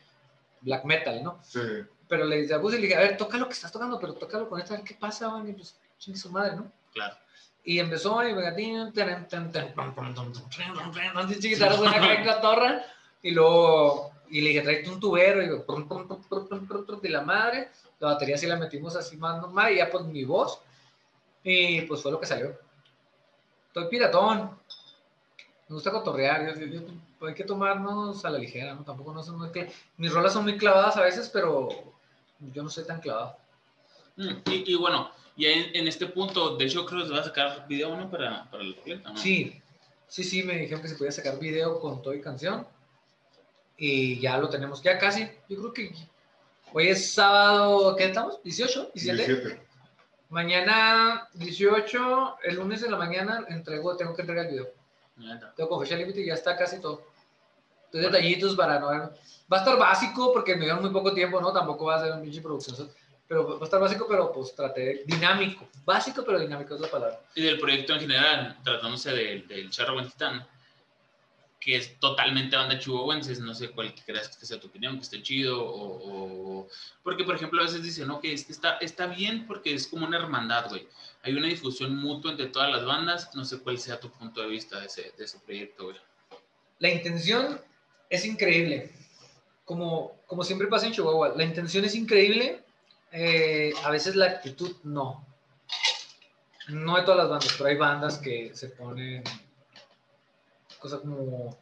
[0.61, 1.39] black metal, ¿no?
[1.43, 1.59] Sí.
[2.07, 4.13] Pero le, la puse y le dije, a ver, toca lo que estás tocando, pero
[4.13, 5.47] tócalo con esta, a ver qué pasa, man.
[5.47, 6.71] Y pues, chingue su madre, ¿no?
[6.93, 7.15] Claro.
[7.63, 9.73] Y empezó y pegatín, tan, tan, tan,
[11.81, 12.81] una torre,
[13.21, 18.37] y luego, y le dije, tráete un tubero, y, yo, de la madre, la batería
[18.37, 20.59] sí la metimos así más normal, y ya pues mi voz,
[21.43, 22.57] y pues fue lo que salió.
[23.67, 24.57] Estoy piratón,
[25.67, 26.81] me gusta cotorrear, yo, yo, yo,
[27.19, 28.83] pues, hay que tomarnos a la ligera, ¿no?
[28.83, 29.49] tampoco no son muy
[29.97, 31.69] mis rolas son muy clavadas a veces, pero
[32.39, 33.37] yo no soy tan clavado.
[34.17, 37.19] Mm, y, y bueno, ya en, en este punto, de hecho, creo que se va
[37.19, 38.09] a sacar video, ¿no?
[38.09, 39.17] Para, para la roleta, ¿no?
[39.17, 39.61] Sí,
[40.07, 42.67] sí, sí, me dijeron que se podía sacar video con todo y canción.
[43.77, 45.27] Y ya lo tenemos, ya casi.
[45.49, 45.95] Yo creo que
[46.71, 48.41] hoy es sábado, ¿qué estamos?
[48.43, 48.93] ¿18?
[48.93, 48.93] ¿17?
[48.93, 49.61] 17.
[50.29, 54.67] Mañana 18, el lunes en la mañana entrego, tengo que entregar el video.
[55.55, 57.03] Tengo con fecha límite y ya está casi todo.
[57.85, 58.87] Entonces, detallitos para no.
[58.87, 59.11] Va
[59.49, 61.51] a estar básico porque me dieron muy poco tiempo, ¿no?
[61.51, 62.89] Tampoco va a ser un pinche producción.
[63.31, 65.65] Pero va a estar básico, pero pues traté de- dinámico.
[65.85, 67.17] Básico, pero dinámico es la palabra.
[67.33, 70.45] Y del proyecto en general, tratándose del, del Charro Buen Titán,
[71.57, 75.03] que es totalmente banda chihuahuenses, no sé cuál que creas que sea tu opinión, que
[75.03, 76.67] esté chido, o, o-
[77.03, 79.87] porque por ejemplo a veces dicen, no, que es que está, está bien porque es
[79.87, 80.85] como una hermandad, güey.
[81.23, 84.47] Hay una difusión mutua entre todas las bandas, no sé cuál sea tu punto de
[84.47, 85.95] vista de ese, de ese proyecto, güey.
[86.79, 87.61] La intención
[88.09, 88.91] es increíble.
[89.63, 92.61] Como, como siempre pasa en Chihuahua, la intención es increíble.
[93.11, 95.25] Eh, a veces la actitud no.
[96.69, 99.23] No de todas las bandas, pero hay bandas que se ponen
[100.79, 101.57] cosa como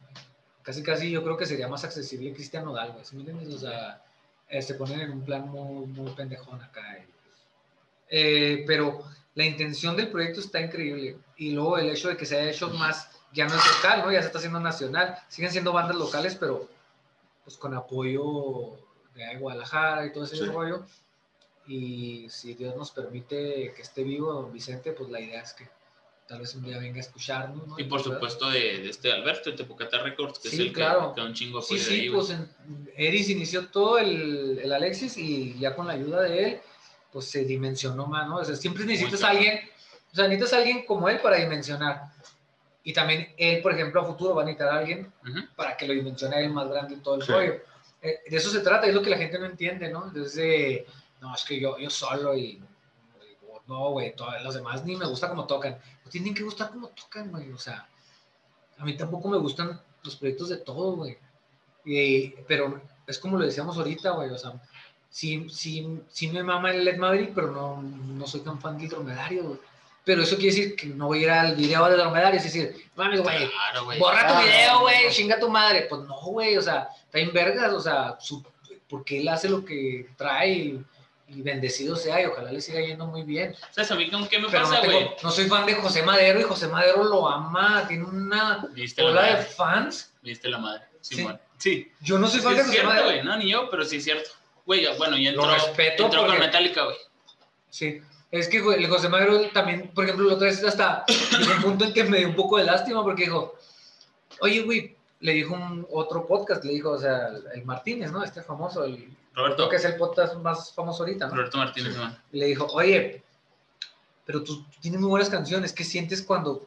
[0.62, 3.54] casi casi yo creo que sería más accesible Cristian Nodal, güey, ¿sí me entiendes?
[3.54, 4.02] O sea,
[4.48, 6.98] eh, se ponen en un plan muy, muy pendejón acá.
[6.98, 7.06] y,
[8.10, 9.02] eh, pero
[9.34, 12.68] la intención del proyecto está increíble y luego el hecho de que se haya hecho
[12.70, 14.12] más ya no es local, ¿no?
[14.12, 15.16] Ya se está haciendo nacional.
[15.28, 16.68] Siguen siendo bandas locales, pero
[17.44, 18.76] pues con apoyo
[19.14, 20.44] de Guadalajara y todo ese Sí.
[20.46, 20.84] rollo.
[21.72, 25.68] Y si Dios nos permite que esté vivo don Vicente, pues la idea es que
[26.26, 27.78] tal vez un día venga a escucharnos, ¿no?
[27.78, 31.14] Y por supuesto de, de este Alberto, de Tepocata Records, que Sí, es el claro.
[31.14, 32.48] que, que un chingo Sí, sí, ahí, pues en-
[32.96, 36.60] Eris inició todo el, el Alexis y ya con la ayuda de él,
[37.12, 38.38] pues se dimensionó más, ¿no?
[38.38, 39.60] O sea, siempre necesitas a alguien,
[40.12, 42.02] o sea, necesitas a alguien como él para dimensionar.
[42.82, 45.40] Y también él, por ejemplo, a futuro va a necesitar a alguien Ujú.
[45.54, 47.30] para que lo dimensione él más grande y todo el Sí.
[47.30, 47.54] rollo.
[48.02, 50.06] Eh, de eso se trata, es lo que la gente no entiende, ¿no?
[50.08, 50.86] Entonces, eh,
[51.20, 52.62] no, es que yo, yo solo y,
[53.66, 55.78] no, güey, los demás ni me gusta como tocan.
[56.10, 57.86] Tienen que gustar como tocan, güey, o sea,
[58.78, 61.16] a mí tampoco me gustan los proyectos de todo, güey.
[62.46, 64.52] Pero es como lo decíamos ahorita, güey, o sea,
[65.08, 68.88] sí, sí, sí me mama el Led Maverick, pero no, no soy tan fan del
[68.88, 69.60] dromedario, güey.
[70.04, 72.74] Pero eso quiere decir que no voy a ir al video de dromedario, es decir,
[72.96, 75.86] mames, güey, Claro, borra tu video, güey, chinga tu madre.
[75.88, 78.44] Pues no, güey, o sea, está en vergas, o sea, su-
[78.88, 80.84] porque él hace lo que trae y,
[81.32, 83.54] y bendecido sea y ojalá le siga yendo muy bien.
[83.70, 85.10] ¿Sabes a mí con qué me Pero no, pasa, tengo- güey?
[85.22, 88.66] no soy fan de José Madero y José Madero lo ama, tiene una
[88.98, 90.12] ola de fans.
[90.22, 90.82] Me diste la madre.
[91.00, 91.90] Sí.
[92.00, 93.06] Yo no soy Sí, fan de José cierto, Madero.
[93.06, 93.22] güey.
[93.22, 94.30] No, ni yo, pero sí es cierto.
[94.66, 96.96] Güey, bueno, Lo entró, respeto entró porque- con Metallica, güey.
[97.70, 101.04] Sí, es que el José Madero también, por ejemplo, la otra vez hasta
[101.56, 103.56] un punto en que me dio un poco de lástima porque dijo,
[104.40, 108.22] oye, güey, le dijo un otro podcast, le dijo, o sea, el, el Martínez, ¿no?
[108.24, 109.68] Este famoso, el, Roberto.
[109.68, 111.34] que es el podcast más famoso ahorita, ¿no?
[111.36, 111.94] Roberto Martínez.
[112.32, 113.22] Y le dijo, oye,
[114.24, 116.66] pero tú tienes muy buenas canciones, ¿qué sientes cuando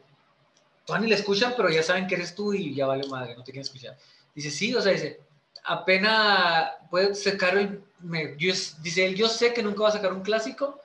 [0.85, 3.43] todavía ni la escuchan, pero ya saben que eres tú y ya vale madre, no
[3.43, 3.97] te quieren escuchar?
[4.35, 5.19] Dice, sí, o sea, dice,
[5.63, 9.93] apenas puede sacar el, me- yo es- dice él, yo sé que nunca va a
[9.93, 10.79] sacar un clásico,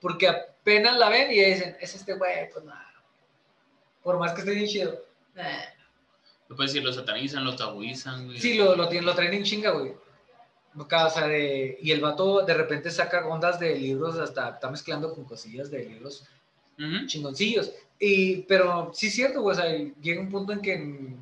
[0.00, 2.92] porque apenas la ven y ya dicen, es este güey, pues nada,
[4.02, 5.04] por más que esté bien chido.
[5.34, 5.44] nah".
[6.52, 8.38] Lo puedes decir, lo satanizan, lo tabuizan, güey.
[8.38, 9.94] Sí, lo, lo, lo traen en chinga, güey.
[10.76, 15.14] O sea, de, y el vato de repente saca ondas de libros, hasta está mezclando
[15.14, 16.26] con cosillas de libros
[16.78, 17.06] Ujú.
[17.06, 17.72] chingoncillos.
[17.98, 21.16] Y, pero sí es cierto, güey, o sea, llega un punto en que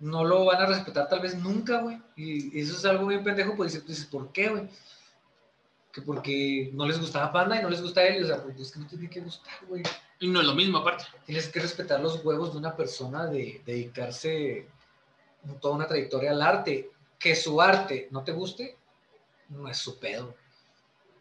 [0.00, 2.02] no lo van a respetar tal vez nunca, güey.
[2.16, 4.68] Y eso es algo bien pendejo, pues dices, dices, ¿por qué, güey?
[5.92, 8.72] Que porque no les gustaba Panda y no les gusta él, o sea, pues es
[8.72, 9.84] que no tiene que gustar, güey.
[10.20, 11.04] Y no es lo mismo, aparte.
[11.24, 14.68] Tienes que respetar los huevos de una persona de dedicarse
[15.60, 16.90] toda una trayectoria al arte.
[17.18, 18.76] Que su arte no te guste,
[19.48, 20.34] no es su pedo.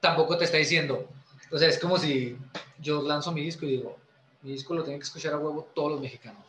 [0.01, 1.07] Tampoco te está diciendo.
[1.51, 2.37] O sea, es como si
[2.77, 3.97] yo lanzo mi disco y digo,
[4.41, 6.43] mi disco lo tienen que escuchar a huevo todos los mexicanos.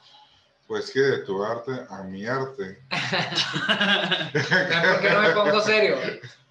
[0.67, 2.83] Pues que de tu arte a mi arte.
[4.33, 4.43] ¿Ven
[4.93, 5.97] por qué no me pongo serio?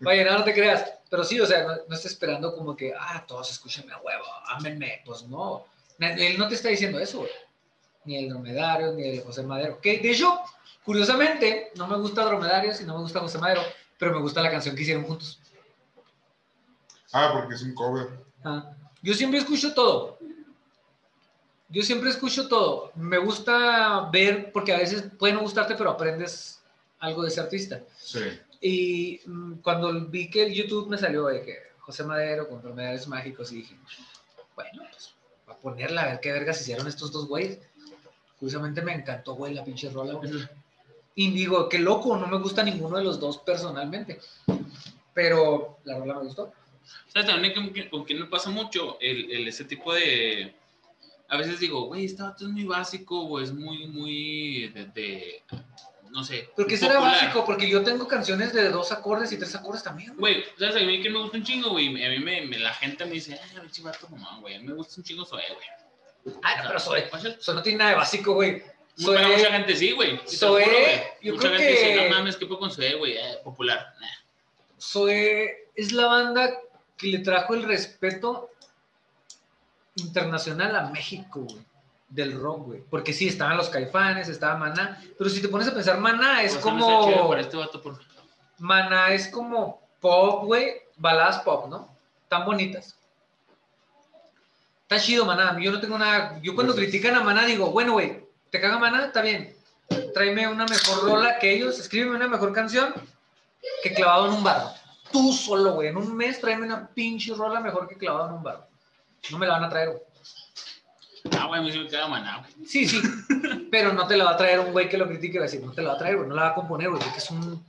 [0.01, 0.93] Vaya, no, no te creas.
[1.09, 4.25] Pero sí, o sea, no, no está esperando como que, ah, todos escúchenme a huevo,
[4.47, 5.01] ámenme.
[5.05, 5.65] Pues no.
[5.99, 7.31] Él no te está diciendo eso, güey.
[8.05, 9.79] Ni el dromedario, ni el José Madero.
[9.81, 10.39] Que de hecho,
[10.85, 13.61] curiosamente, no me gusta Dromedarios y no me gusta José Madero,
[13.97, 15.39] pero me gusta la canción que hicieron juntos.
[17.11, 18.07] Ah, porque es un cover.
[18.43, 20.17] Ah, Yo siempre escucho todo.
[21.67, 22.91] Yo siempre escucho todo.
[22.95, 26.61] Me gusta ver, porque a veces puede no gustarte, pero aprendes
[26.99, 27.81] algo de ese artista.
[27.97, 28.19] Sí.
[28.61, 33.07] Y mm, cuando vi que el YouTube me salió de que José Madero con Dromedarios
[33.07, 33.77] Mágicos, y dije,
[34.55, 35.13] bueno, pues
[35.61, 37.59] ponerla, a ver qué vergas hicieron estos dos güeyes.
[38.39, 40.19] Curiosamente me encantó, güey, la pinche rola.
[41.15, 44.19] Y digo, qué loco, no me gusta ninguno de los dos personalmente.
[45.13, 46.53] Pero la rola me gustó.
[47.13, 48.97] ¿Sabes también con, quién- con me pasa mucho?
[49.01, 50.55] El, ese tipo de...
[51.27, 55.43] A veces digo, güey, este vato es muy básico o es muy, muy de-
[56.11, 56.49] no sé.
[56.55, 57.13] Porque será popular.
[57.15, 60.35] básico, porque yo tengo canciones de dos acordes y tres acordes también, güey.
[60.41, 60.75] Güey, ¿sabes?
[60.83, 61.87] A mí que me gusta un chingo, güey.
[62.03, 64.55] A mí me, me- la gente me dice, ay, pinche vato mamá, güey.
[64.55, 66.35] A mí me gusta un chingo Zoé, güey.
[66.43, 68.61] Ay, no, pero soy, Mucha, eso no tiene nada de básico, güey.
[68.95, 70.19] Soy, mucha gente sí, güey.
[70.25, 70.77] Sí, Zoé, juro,
[71.21, 73.13] yo Mucha creo gente dice, que- no mames, ¿qué puedo con Zoé, güey?
[73.17, 73.93] Eh, popular.
[73.99, 74.07] Nah.
[74.77, 76.51] soy, es la banda
[76.97, 78.49] que le trajo el respeto
[79.95, 81.65] internacional a México, güey.
[82.09, 82.81] Del rock, güey.
[82.89, 84.99] Porque sí, estaban los caifanes, estaba Maná.
[85.17, 87.29] Pero si te pones a pensar, Maná es Pues, no chido como.
[87.29, 87.99] para este vato, por
[88.57, 90.73] Maná es como pop, güey.
[90.97, 91.87] Baladas pop, ¿no?
[92.27, 92.95] Tan bonitas.
[94.83, 95.57] Está chido, Maná.
[95.61, 96.39] Yo no tengo nada.
[96.41, 99.05] Yo cuando Pues- critican a Maná digo, bueno, güey, ¿te caga Maná?
[99.05, 99.55] Está bien.
[100.13, 101.79] Tráeme una mejor rola que ellos.
[101.79, 102.93] Escríbeme una mejor canción
[103.83, 104.73] que clavado en un bar.
[105.11, 105.89] Tú solo, güey.
[105.89, 108.67] En un mes tráeme una pinche rola mejor que clavado en un bar.
[109.29, 110.01] No me la van a traer, güey.
[111.37, 112.67] Ah, güey, me queda maná, güey.
[112.67, 113.01] Sí, sí.
[113.71, 115.47] Pero no te la va a traer un güey que lo critique y va a
[115.47, 116.29] decir, no te la va a traer, güey.
[116.29, 117.01] No la va a componer, güey.
[117.01, 117.63] Porque son,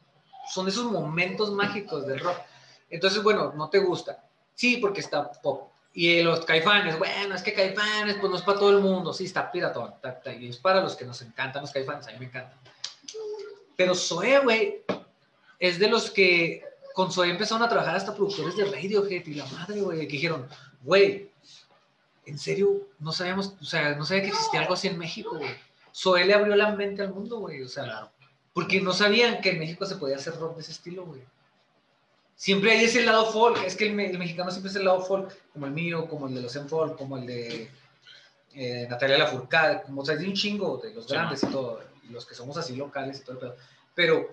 [0.52, 2.38] son esos momentos mágicos del rock.
[2.88, 4.24] Entonces, bueno, no te gusta.
[4.54, 5.70] Sí, porque está pop.
[5.92, 9.24] Y los caifanes, bueno, es que caifanes, pues no es para todo el mundo, sí,
[9.24, 9.92] está piratón,
[10.38, 12.56] y es para los que nos encantan los caifanes, a mí me encantan.
[13.76, 14.82] Pero Zoe, güey,
[15.58, 16.62] es de los que
[16.94, 20.48] con Zoe empezaron a trabajar hasta productores de Radiohead y la madre, güey, que dijeron,
[20.82, 21.30] güey,
[22.30, 25.50] en serio, no sabíamos, o sea, no sabía que existía algo así en México, güey.
[25.94, 28.10] Zoe le abrió la mente al mundo, güey, o sea,
[28.54, 31.20] porque no sabían que en México se podía hacer rock de ese estilo, güey.
[32.36, 35.02] Siempre hay ese lado folk, es que el, me- el mexicano siempre es el lado
[35.02, 37.70] folk, como el mío, como el de los folk, como el de
[38.54, 41.82] eh, Natalia Lafourcade, como o sea, hay un chingo de los Sí, grandes y todo,
[42.08, 43.56] y los que somos así locales y todo el pedo.
[43.94, 44.30] Pero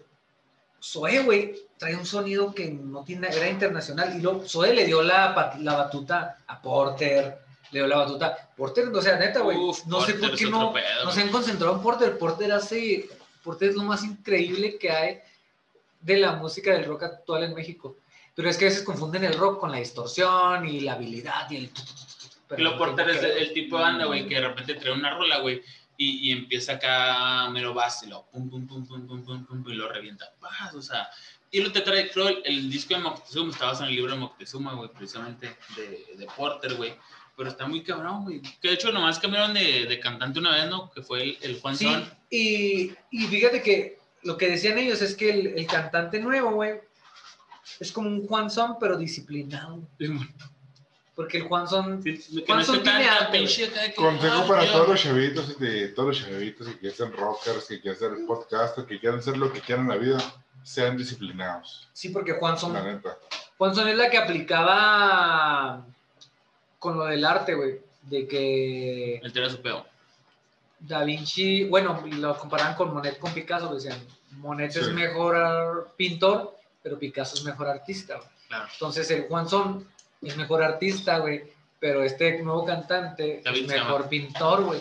[0.81, 5.01] Zoe, güey, trae un sonido que no tiene, era internacional, y luego Zoe le dio
[5.01, 7.39] la, la batuta a Porter,
[7.71, 8.51] le dio la batuta.
[8.55, 11.75] Porter, o sea, neta, güey, no sé por qué no, pedo, no se han concentrado
[11.75, 12.17] en Porter.
[12.17, 13.09] Porter hace,
[13.43, 15.19] Porter es lo más increíble que hay
[16.01, 17.97] de la música del rock actual en México.
[18.35, 21.57] Pero es que a veces confunden el rock con la distorsión y la habilidad y
[21.57, 21.71] el...
[22.47, 24.93] pero Y lo Porter es que- el tipo de banda, güey, que de repente trae
[24.93, 25.61] una rola, güey,
[25.97, 29.63] y, y empieza acá mero bass y lo pum, pum, pum, pum, pum, pum, pum,
[29.67, 30.31] y lo revienta.
[30.39, 31.09] Paz, o sea,
[31.49, 34.19] y lo te trae, creo, el, el disco de Moctezuma, estaba en el libro de
[34.19, 36.93] Moctezuma, güey, precisamente, de, de Porter, güey.
[37.37, 38.41] Pero está muy cabrón, güey.
[38.59, 40.91] Que de hecho nomás cambiaron de, de cantante una vez, ¿no?
[40.91, 42.11] Que fue el, el Juan Sí, Son.
[42.31, 46.81] y, y fíjate que lo que decían ellos es que el, el cantante nuevo, güey,
[47.79, 49.87] es como un Juan Son, pero disciplinado.
[51.15, 52.01] Porque el Juan Son...
[52.01, 53.05] Sí, que no Juan Son tiene
[53.95, 57.65] Consejo ah, para todos los chavitos y de todos los chavitos que quieren ser rockers,
[57.65, 60.17] que quieren ser podcasters, que quieren ser lo que quieran en la vida,
[60.63, 61.87] sean disciplinados.
[61.93, 62.73] Sí, porque Juan Son...
[62.73, 63.17] La neta.
[63.57, 65.85] Juan Son es la que aplicaba
[66.79, 67.79] con lo del arte, güey.
[68.03, 69.85] De que El tira su pedo.
[70.79, 73.99] Da Vinci, bueno, lo comparaban con Monet con Picasso, decían,
[74.31, 74.91] Monet es Sí.
[74.93, 78.15] mejor pintor, pero Picasso es mejor artista.
[78.17, 78.27] güey.
[78.47, 78.67] Claro.
[78.71, 79.87] Entonces el Juan Son
[80.21, 81.43] es mejor artista, güey,
[81.79, 83.83] pero este nuevo cantante David es llama.
[83.83, 84.79] mejor pintor, güey.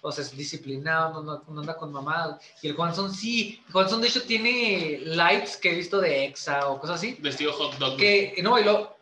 [0.00, 2.40] O sea, es disciplinado, no, no- no anda con mamadas.
[2.62, 6.00] Y el Juan Son sí, el Juan Son de hecho tiene lights que he visto
[6.00, 7.96] de Exa o cosas así, Vestido hot dog.
[7.98, 8.93] que no, y lo,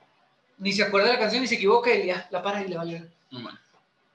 [0.59, 2.77] ni se acuerda de la canción, ni se equivoca y ya, la para y le
[2.77, 3.03] vale.
[3.31, 3.59] No, man.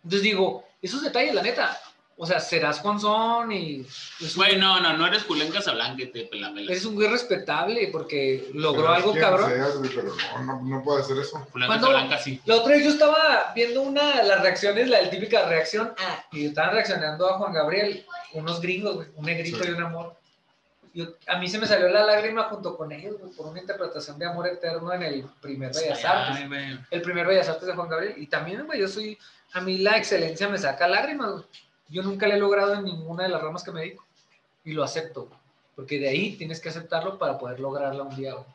[0.04, 1.80] Entonces digo, esos detalles, la neta.
[2.20, 3.82] O sea, serás Juan Son y
[4.20, 6.72] es un, Güey, no, no, no eres Julián Casablanca y te pela pela.
[6.72, 9.52] eres un güey respetable porque logró Pero algo cabrón.
[9.52, 11.46] seas, güey, pero no, no, no puede hacer eso.
[11.52, 11.68] ¿Cuándo?
[11.76, 12.42] Casablanca sí.
[12.46, 16.74] La otra vez yo estaba viendo una, las reacciones, la típica reacción, ah, y estaban
[16.74, 19.70] reaccionando a Juan Gabriel, unos gringos, güey, un negrito Sí.
[19.70, 20.16] y un amor.
[20.98, 24.18] Yo- a mí se me salió la lágrima junto con ellos, güey, por una interpretación
[24.18, 26.36] de amor eterno en el primer Bellas Artes.
[26.42, 28.16] Ay, el primer Bellas Artes de Juan Gabriel.
[28.18, 29.16] Y también, güey, yo soy,
[29.54, 31.44] a mí la excelencia me saca lágrimas, güey.
[31.90, 34.06] Yo nunca la he logrado en ninguna de las ramas que me dedico.
[34.66, 35.40] Y lo acepto, güey.
[35.76, 38.46] Porque de ahí tienes que aceptarlo para poder lograrla un día, güey.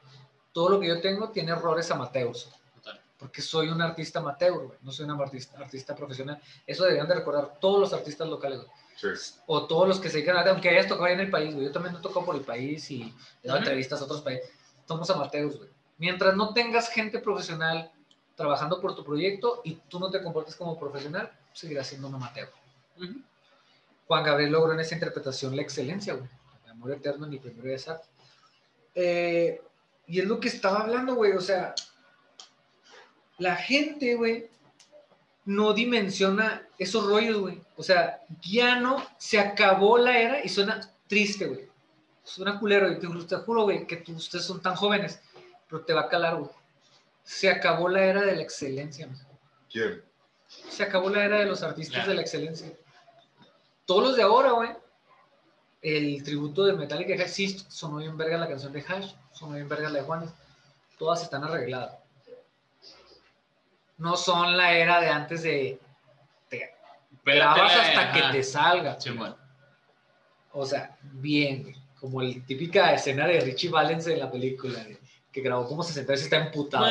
[0.52, 2.50] Todo lo que yo tengo tiene errores amateurs.
[3.22, 4.78] Porque soy un artista amateur, güey.
[4.82, 6.42] No soy un artista, artista profesional.
[6.66, 8.70] Eso deberían de recordar todos los artistas locales, güey.
[8.96, 9.35] Sí.
[9.46, 11.66] O todos los que se dedican a aunque hayas tocado ahí en el país, güey.
[11.66, 14.50] Yo también he tocado por el país y he dado entrevistas a otros países.
[14.88, 15.70] Somos amateurs, güey.
[15.98, 17.92] Mientras no tengas gente profesional
[18.35, 22.48] trabajando por tu proyecto y tú no te comportes como profesional, seguirás siendo un amateur.
[24.08, 26.28] Juan Gabriel logró en esa interpretación la excelencia, güey.
[26.64, 28.00] El amor eterno en el primero de.
[28.96, 29.62] Eh,
[30.08, 31.32] y es lo que estaba hablando, güey.
[31.35, 31.72] O sea,
[33.42, 34.48] la gente, güey,
[35.44, 37.61] no dimensiona esos rollos, güey.
[37.76, 41.68] O sea, ya no se acabó la era y suena triste, güey.
[42.22, 45.20] Suena culero, y te, te juro, güey, que tú- ustedes son tan jóvenes,
[45.68, 46.50] pero te va a calar, güey.
[47.24, 49.18] Se acabó la era de la excelencia, güey.
[49.70, 50.02] ¿Quién?
[50.46, 52.11] Se acabó la era de los artistas Claro.
[52.11, 52.72] de la excelencia.
[53.87, 54.70] Todos los de ahora, güey.
[55.81, 59.88] El tributo de Metallica sí, sonó bien verga la canción de Hash, sonó bien verga
[59.90, 60.31] la de Juanes.
[60.98, 61.96] Todas están arregladas.
[64.02, 65.78] No son la era de antes de
[66.50, 66.74] te
[67.24, 69.00] grabas hasta que te salga.
[69.00, 69.36] Sí, bueno.
[70.52, 71.76] O sea, bien.
[72.00, 74.84] Como el típica escena de Richie Valens en la película,
[75.30, 76.84] que grabó como 60 veces, está emputado.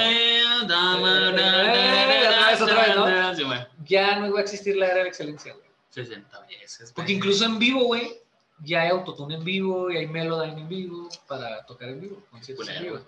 [3.85, 5.67] Ya no iba a existir la era de la excelencia, güey.
[5.89, 6.93] 60 veces.
[6.95, 8.21] Porque incluso en vivo, güey,
[8.59, 12.69] ya hay autotune en vivo y hay Melodyne en vivo para tocar en vivo, conciertos
[12.69, 13.01] en vivo.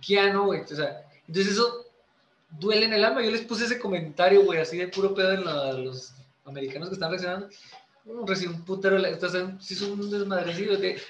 [0.00, 0.62] Ya no, güey.
[0.62, 1.89] O sea, entonces eso
[2.58, 3.22] duele en el alma.
[3.22, 6.12] Yo les puse ese comentario, güey, así de puro pedo en la- los
[6.44, 7.48] americanos que están reaccionando.
[8.06, 10.76] Uh, Recién un putero, entonces sí son un desmadrecido.
[10.76, 11.00] de-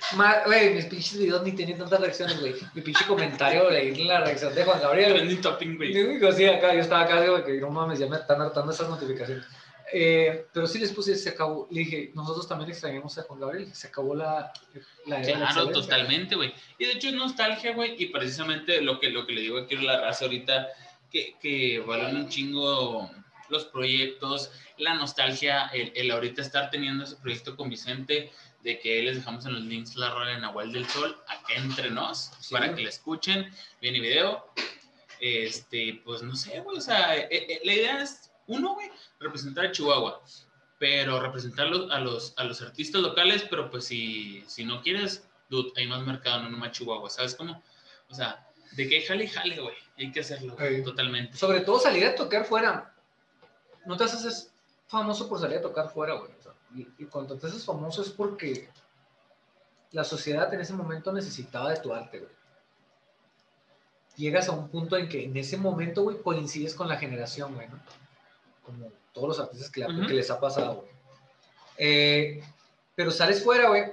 [0.45, 2.55] Güey, mis pinches videos ni tenían tantas reacciones, güey.
[2.75, 5.13] Mi pinche comentario, leí la reacción de Juan Gabriel.
[5.15, 5.93] Trending topping, güey.
[6.35, 9.47] sí, acá, yo estaba acá, digo, que no mames, ya me están hartando esas notificaciones.
[9.93, 13.75] Eh, pero sí les puse, se acabó, le dije, nosotros también extrañamos a Juan Gabriel,
[13.75, 14.53] se acabó la,
[15.07, 16.53] la era de la Claro, totalmente, güey.
[16.79, 19.75] Y de hecho es nostalgia, güey, y precisamente lo que, lo que le digo aquí
[19.77, 20.69] a la raza ahorita,
[21.11, 23.11] que, que valen un chingo
[23.49, 28.31] los proyectos, la nostalgia, el, el, ahorita estar teniendo ese proyecto con Vicente,
[28.63, 31.91] de que les dejamos en los links la rola de Nahual del Sol, acá entre
[31.91, 34.47] nos, para que la escuchen, bien y video.
[35.21, 39.67] Este, pues no sé, güey, o sea, eh, eh, la idea es, uno, güey, representar
[39.67, 40.23] a Chihuahua,
[40.79, 45.73] pero representar a los, a los artistas locales, pero pues si, si no quieres, dude,
[45.77, 47.63] hay más mercado, no nomás Chihuahua, ¿sabes cómo?
[48.09, 51.37] O sea, de que jale, jale, güey, hay que hacerlo, totalmente.
[51.37, 52.95] Sobre todo salir a tocar fuera,
[53.87, 54.51] no te haces
[54.87, 56.31] famoso por salir a tocar fuera, güey.
[56.99, 58.69] y, cuando te haces famoso es porque
[59.93, 62.33] la sociedad en ese momento necesitaba de tu arte, güey.
[64.17, 67.69] Llegas a un punto en que en ese momento, güey, coincides con la generación, güey,
[67.69, 67.81] ¿no?
[68.63, 70.91] Como todos los artistas que, les ha pasado, güey.
[71.79, 72.43] Eh,
[72.95, 73.85] pero sales fuera, güey,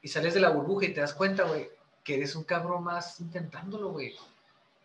[0.00, 1.68] y sales de la burbuja y te das cuenta, güey,
[2.06, 4.14] que eres un cabrón más intentándolo, güey.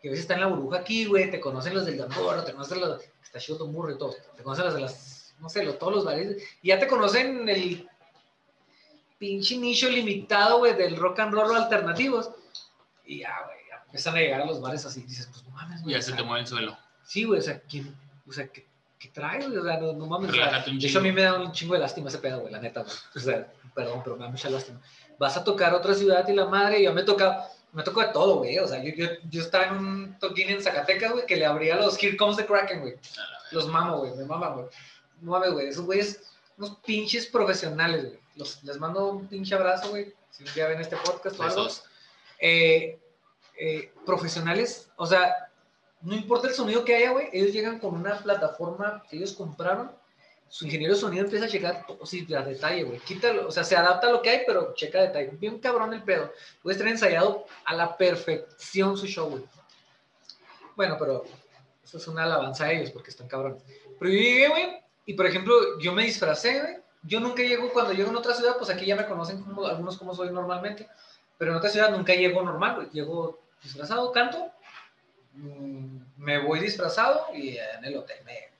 [0.02, 2.52] Que a veces está en la burbuja aquí, güey, te conocen los del Gamboro, te
[2.52, 4.16] conocen los está chido Murray y todo.
[4.36, 6.42] Te conocen las de las, no sé, todos los bares.
[6.62, 7.88] Y ya te conocen el
[9.18, 12.32] pinche nicho limitado, güey, del rock and roll alternativos.
[13.06, 15.00] Y ya, güey, ya empiezan a llegar a los bares así.
[15.00, 15.94] Y dices, pues no mames, güey.
[15.94, 16.76] Ya se te mueve el suelo.
[17.04, 17.96] Sí, güey, o sea, ¿quién,
[18.28, 18.66] o sea, ¿qué,
[18.98, 19.56] qué trae, güey?
[19.56, 20.30] O sea, no, no mames.
[20.30, 22.52] O sea, de hecho, a mí me da un chingo de lástima ese pedo, güey,
[22.52, 22.94] la neta, güey.
[23.14, 24.80] O sea, perdón, pero me da mucha lástima.
[25.22, 28.08] Vas a tocar otra ciudad y la madre, y yo me toca me tocó de
[28.08, 28.58] todo, güey.
[28.58, 31.76] O sea, yo, yo, yo estaba en un toquín en Zacatecas, güey, que le abría
[31.76, 32.96] los Here Comes the Kraken, güey.
[33.52, 34.66] Los mamo, güey, me mama, güey.
[35.20, 35.68] No mames, güey.
[35.68, 36.20] Esos güeyes,
[36.58, 38.20] unos pinches profesionales, güey.
[38.34, 40.12] Los, les mando un pinche abrazo, güey.
[40.30, 41.68] Si ya ven este podcast o algo.
[42.40, 42.98] Eh,
[43.56, 45.48] eh, profesionales, o sea,
[46.00, 47.28] no importa el sonido que haya, güey.
[47.32, 49.92] Ellos llegan con una plataforma que ellos compraron
[50.52, 52.98] su ingeniero de sonido empieza a checar sí, a detalle, güey.
[53.00, 55.30] Quítalo, o sea, se adapta a lo que hay, pero checa a detalle.
[55.38, 56.30] Bien cabrón el pedo.
[56.62, 59.44] Puede estar ensayado a la perfección su show, güey.
[60.76, 61.24] Bueno, pero
[61.82, 63.62] eso es una alabanza a ellos porque están cabrones.
[63.98, 66.76] Pero yo llegué, güey, y por ejemplo, yo me disfracé, güey.
[67.04, 69.96] Yo nunca llego, cuando llego en otra ciudad, pues aquí ya me conocen como, algunos
[69.96, 70.86] como soy normalmente,
[71.38, 72.90] pero en otra ciudad nunca llego normal, güey.
[72.90, 74.52] Llego disfrazado, canto,
[75.32, 78.51] mm, me voy disfrazado y en el hotel me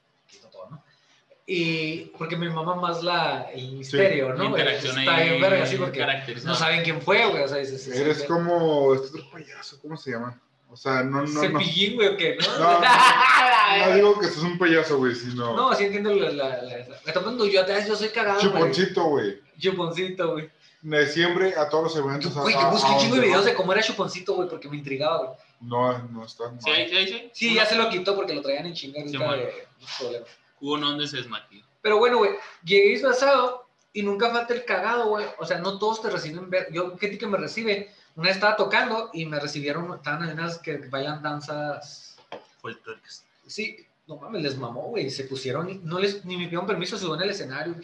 [1.47, 4.45] y porque mi mamá más la, el misterio, ¿no?
[4.45, 6.07] Interacción Está bien verga, así porque
[6.45, 7.43] no saben quién fue, güey.
[7.43, 10.41] O sea, dices, Eres como este otro payaso, ¿cómo se llama?
[10.71, 11.41] O sea, no, no.
[11.41, 12.59] Cepillín, güey, o qué, ¿no?
[12.59, 15.55] No, no, digo que sos un payaso, güey, sino.
[15.55, 16.31] No, sí entiendo la.
[16.31, 18.41] la, la, la yo atrás, yo soy cagado.
[18.41, 19.41] Chuponcito, güey.
[19.59, 20.51] Chuponcito, güey.
[20.81, 22.33] De diciembre a todos los eventos.
[22.35, 25.19] Güey, que busqué un chingo de videos de cómo era Chuponcito, güey, porque me intrigaba,
[25.19, 25.39] güey.
[25.61, 26.59] No, no está mal.
[26.61, 27.31] Sí, sí, sí.
[27.33, 29.07] Sí, ya se lo quitó porque lo traían en chingar.
[29.07, 30.27] Sí, de, problema.
[30.63, 31.65] Hubo un donde se desmaquilló.
[31.83, 32.31] Pero bueno, güey,
[32.65, 35.27] llegué disfrazado y nunca falta el cagado, güey.
[35.39, 36.73] O sea, no todos te reciben ver.
[36.73, 37.93] Yo, ¿qué que me recibe?
[38.15, 42.17] Una vez estaba tocando y me recibieron, estaban en unas que bailan danzas.
[42.61, 43.25] Folclóricas.
[43.45, 45.11] Sí, no mames, les mamó, güey.
[45.11, 47.75] Se pusieron, no les, ni me pidieron permiso, se en el escenario.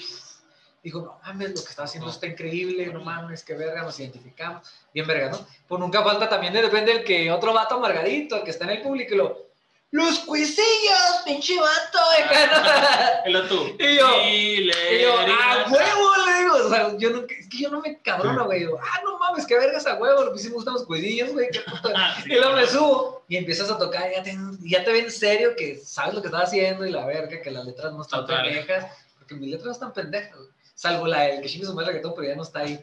[0.81, 4.69] Dijo, no mames, lo que está haciendo está increíble, no mames, qué verga, nos identificamos.
[4.95, 5.47] Bien verga, ¿no?
[5.67, 8.71] Pues nunca falta también de depende del que otro vato amargadito, el que está en
[8.71, 9.48] el público, y lo,
[9.90, 11.98] los cuisillos, pinche vato,
[13.24, 13.68] El otro.
[13.79, 14.70] Y yo, y
[15.01, 18.44] yo, a huevo, le digo, o sea, yo no, es que yo no me cabrono,
[18.44, 21.33] güey, ah, no mames, qué vergas a huevo, lo que sí me gustan los cuisillos,
[21.33, 21.61] güey, qué.
[21.94, 25.11] Ah, y luego me subo y empiezas a tocar, ya te, ya te ven en
[25.11, 28.27] serio que sabes lo que estás haciendo y la verga, que las letras no están
[28.27, 30.38] pendejas, porque mis letras no están pendejas,
[30.74, 32.79] salvo la del que chingue su madre todo, pero ya no está ahí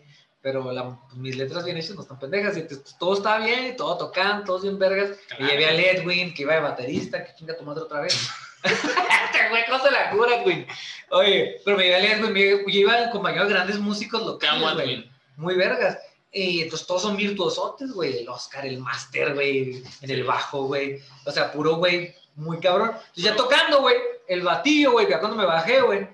[0.45, 2.67] pero la, mis letras bien hechas no están pendejas, y
[2.99, 6.53] todo está bien, y todo tocan, todos bien vergas, y llevé a Edwin, que iba
[6.53, 8.29] de baterista, que chinga tu madre otra vez.
[8.61, 10.67] Te güey, cosa la cura, Edwin.
[11.09, 15.55] Oye, pero me llevé a Edwin, yo iba acompañado de grandes músicos locales, güey, muy
[15.55, 15.97] vergas.
[16.31, 21.01] Y entonces todos son virtuosotes, güey, el Oscar, el Master, güey, en el bajo, güey,
[21.25, 22.91] o sea, puro, güey, muy cabrón.
[22.91, 23.95] Entonces ya tocando, güey,
[24.27, 26.07] el batillo, güey, ya cuando me bajé, güey,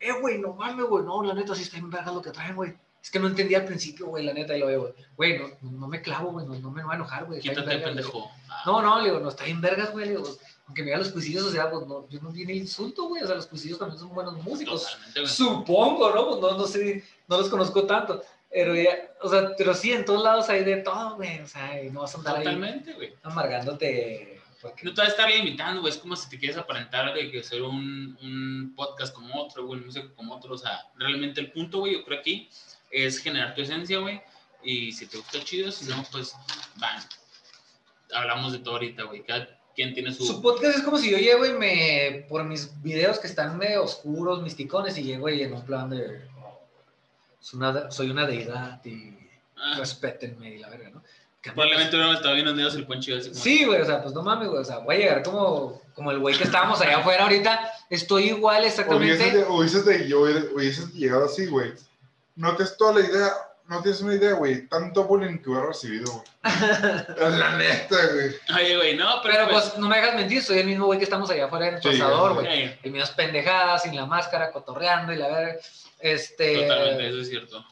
[0.00, 2.56] eh, güey, no mames, güey, no, la neta sí está bien verga lo que traen,
[2.56, 2.74] güey
[3.06, 5.86] es que no entendía al principio, güey, la neta, y lo veo, güey, no, no,
[5.86, 7.38] me clavo, güey, no, no, me voy a enojar, güey.
[7.38, 8.28] Quítate, pendejo.
[8.64, 10.24] No, no, le digo, no, está bien vergas, güey, le digo,
[10.66, 13.26] aunque me digan los cuisillos, o sea, pues no, yo no viene insulto, güey, o
[13.28, 16.30] sea, los cuisillos también son buenos músicos, supongo, ¿no?
[16.30, 20.04] Pues no, no sé, no los conozco tanto, pero ya, o sea, pero sí, en
[20.04, 23.14] todos lados hay de todo, güey, o sea, y no vas a andar Totalmente, güey.
[23.22, 24.42] Amargándote.
[24.82, 27.38] No te vas a estar limitando, güey, es como si te quieres aparentar de que
[27.38, 31.78] hacer un, un podcast como otro, güey, música como otro, o sea, realmente el punto,
[31.78, 32.50] güey, yo creo aquí
[33.04, 34.20] es generar tu esencia, güey.
[34.62, 36.34] Y si te gusta chido, si no, pues
[36.76, 37.02] van.
[38.14, 39.22] Hablamos de todo ahorita, güey.
[39.22, 40.24] Cada quien tiene su.
[40.24, 42.26] Su podcast es como si yo llego y me.
[42.28, 46.22] Por mis videos que están medio oscuros, misticones, y llego y en un plan de.
[47.40, 49.14] soy una deidad y
[49.56, 49.76] ah.
[49.78, 51.02] respétenme y la verga, ¿no?
[51.42, 54.22] Probablemente hubiéramos estado bien hundidos el poncho así como- Sí, güey, o sea, pues no
[54.22, 57.22] mames, güey, o sea, voy a llegar como, como el güey que estábamos allá afuera
[57.22, 59.30] ahorita, estoy igual Hubieses, exactamente.
[59.38, 61.72] de- hubieses, de- yo hubiera- hubieses llegado así, güey.
[62.36, 63.32] No tienes toda la idea,
[63.68, 64.68] no tienes una idea, güey.
[64.68, 66.24] Tanto bullying que hubiera recibido, güey.
[67.38, 68.34] la neta, güey.
[68.54, 71.04] Oye, güey, no, pero, Pero pues no me hagas mentir, soy el mismo güey que
[71.04, 72.78] estamos allá afuera en el Sí, pasador, güey.
[72.84, 75.56] Y mías pendejadas, sin la máscara, cotorreando y la verga.
[75.98, 76.62] Este.
[76.62, 77.64] totalmente, eso es cierto.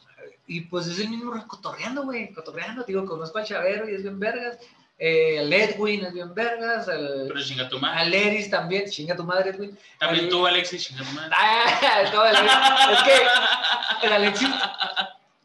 [0.47, 2.83] Y pues es el mismo cotorreando, güey, cotorreando.
[2.83, 4.59] Digo, conozco al Chavero y es bien vergas.
[4.97, 6.87] Eh, el Edwin es bien vergas.
[6.87, 7.99] El, Pero chinga tu madre.
[7.99, 9.77] al Eris también, chinga tu madre, Edwin.
[9.99, 11.31] También el- tú, Alexis, chinga tu madre.
[11.35, 14.49] Ah, todo el- es que el Alexis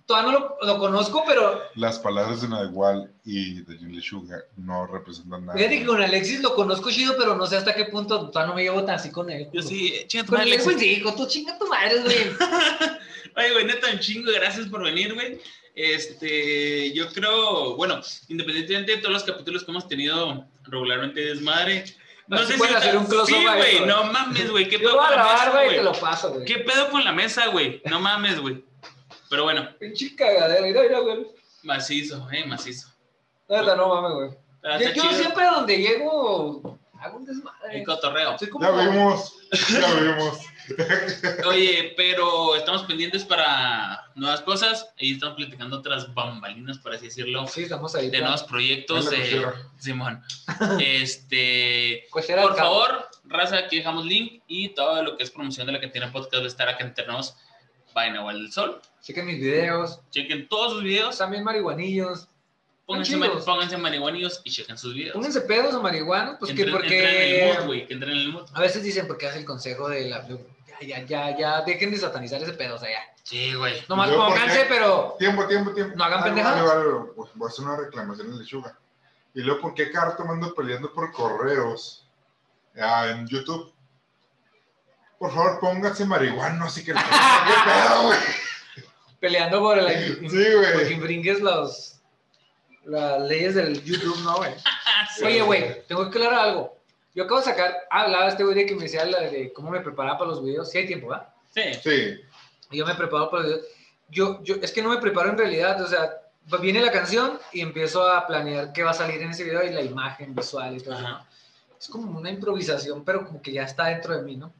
[0.06, 4.86] todavía no lo, lo conozco, pero Las palabras de Nahual y de Jim Sugar no
[4.86, 5.56] representan nada.
[5.58, 8.54] fíjate que con Alexis lo conozco chido, pero no sé hasta qué punto todavía no
[8.56, 9.48] me llevo tan así con él.
[9.52, 10.96] Yo sí, chinga tu Con madre, el Edwin Alexis.
[10.96, 12.16] sí, con tu chinga tu madre, güey.
[13.36, 15.40] Oye, güey, neta, un chingo, gracias por venir, güey.
[15.74, 21.84] Este, yo creo, bueno, independientemente de todos los capítulos que hemos tenido regularmente de desmadre,
[22.26, 25.06] no sé si hacer un Sí, güey, no mames, güey, qué Yo pedo lo voy
[25.06, 25.84] a con la mesa, güey, y te güey.
[25.84, 26.44] lo paso, güey.
[26.44, 27.82] ¿Qué pedo con la mesa, güey?
[27.86, 28.64] No mames, güey.
[29.28, 31.26] Pero bueno, Pinche cagadera, mira, mira, güey.
[31.62, 32.88] macizo, eh, macizo.
[33.48, 34.30] Neta, no mames, güey.
[34.62, 37.78] Ah, Yo, yo siempre donde llego hago un desmadre.
[37.78, 38.38] El cotorreo.
[38.38, 38.64] Soy como...
[38.64, 39.36] Ya vimos,
[39.70, 40.38] ya vimos.
[41.46, 47.46] Oye, pero estamos pendientes para nuevas cosas y estamos platicando otras bambalinas, por así decirlo,
[47.46, 48.10] Sí, estamos ahí.
[48.10, 49.08] de nuevos proyectos.
[49.78, 50.22] Simón.
[50.80, 55.72] Este, Cochera por favor, raza, aquí dejamos link y todo lo que es promoción de
[55.74, 57.34] la que tiene podcast va a estar acá entre nos.
[57.94, 58.80] Vaina o del Sol.
[59.02, 59.98] Chequen mis videos.
[60.10, 62.28] Chequen todos sus videos, También marihuanillos.
[62.86, 65.14] pónganse, pónganse marihuanillos y chequen sus videos.
[65.14, 67.54] Pónganse pedos o marihuana, pues que Entren- entren en el porque...
[67.58, 68.48] mood, güey, que entren en el mood.
[68.54, 70.24] A veces dicen porque hace el consejo de la...
[70.80, 73.00] Ya, ya, ya, dejen de satanizar ese pedo, o sea, ya.
[73.22, 73.84] Sí, güey.
[73.88, 75.16] Nomás ¿Y luego por pónganse, pero...
[75.18, 75.94] Tiempo, tiempo, tiempo.
[75.96, 76.64] No hagan Ah, pendejadas.
[76.64, 78.78] vale, vale, pues, voy a hacer una reclamación en Lechuga.
[79.34, 82.08] Y luego, ¿por qué cada rato me ando peleando por correos
[82.80, 83.72] ah, en YouTube?
[85.18, 86.92] Por favor, pónganse marihuana, así que...
[86.94, 86.98] ¿Qué
[87.64, 88.18] pedo, güey?
[89.20, 89.88] Peleando por el...
[90.30, 90.92] Sí, Porque güey.
[90.94, 91.96] infringues los...
[92.86, 94.54] Las leyes del YouTube, ¿no, güey?
[95.16, 95.24] Sí.
[95.24, 96.76] Oye, güey, tengo que aclarar algo.
[97.14, 97.76] Yo acabo de sacar...
[97.90, 100.44] Ah, hablaba este güey de que me decía la de cómo me preparaba para los
[100.44, 100.70] videos.
[100.70, 101.28] Sí hay tiempo, ¿verdad?
[101.54, 101.62] Sí.
[101.82, 102.20] Sí.
[102.70, 103.66] Yo me preparo para los videos.
[104.08, 106.10] Yo, yo, es que no me preparo en realidad, o sea,
[106.60, 109.70] viene la canción y empiezo a planear qué va a salir en ese video y
[109.70, 111.06] la imagen visual y todo eso.
[111.06, 111.18] Ajá.
[111.18, 111.26] ¿no?
[111.80, 114.52] Es como una improvisación, pero como que ya está dentro de mí, ¿no?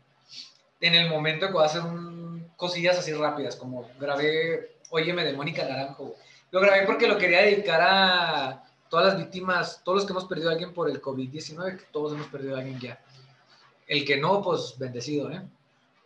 [0.80, 5.34] En el momento que voy a hacer un, cosillas así rápidas, como grabé Óyeme de
[5.34, 6.16] Mónica Naranjo.
[6.50, 10.50] Lo grabé porque lo quería dedicar a todas las víctimas, todos los que hemos perdido
[10.50, 13.02] a alguien por el COVID-19, que todos hemos perdido a alguien ya.
[13.86, 15.42] El que no, pues bendecido, ¿eh?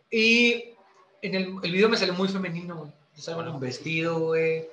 [0.09, 0.75] Y
[1.21, 2.91] en el, el video me salió muy femenino, güey.
[3.15, 4.69] Salgo en un vestido, güey.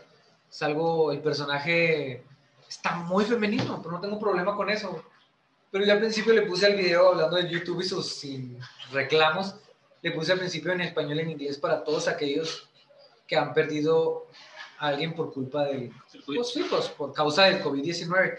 [0.48, 2.22] Salgo, el personaje
[2.68, 5.02] está muy femenino, pero no tengo problema con eso.
[5.70, 8.58] Pero yo al principio le puse al video hablando de YouTube y sus sin
[8.92, 9.54] reclamos,
[10.02, 12.68] le puse al principio en español y en inglés para todos aquellos
[13.26, 14.26] que han perdido
[14.82, 15.92] a alguien por culpa del,
[16.26, 18.36] pues sí, pues por causa del COVID-19.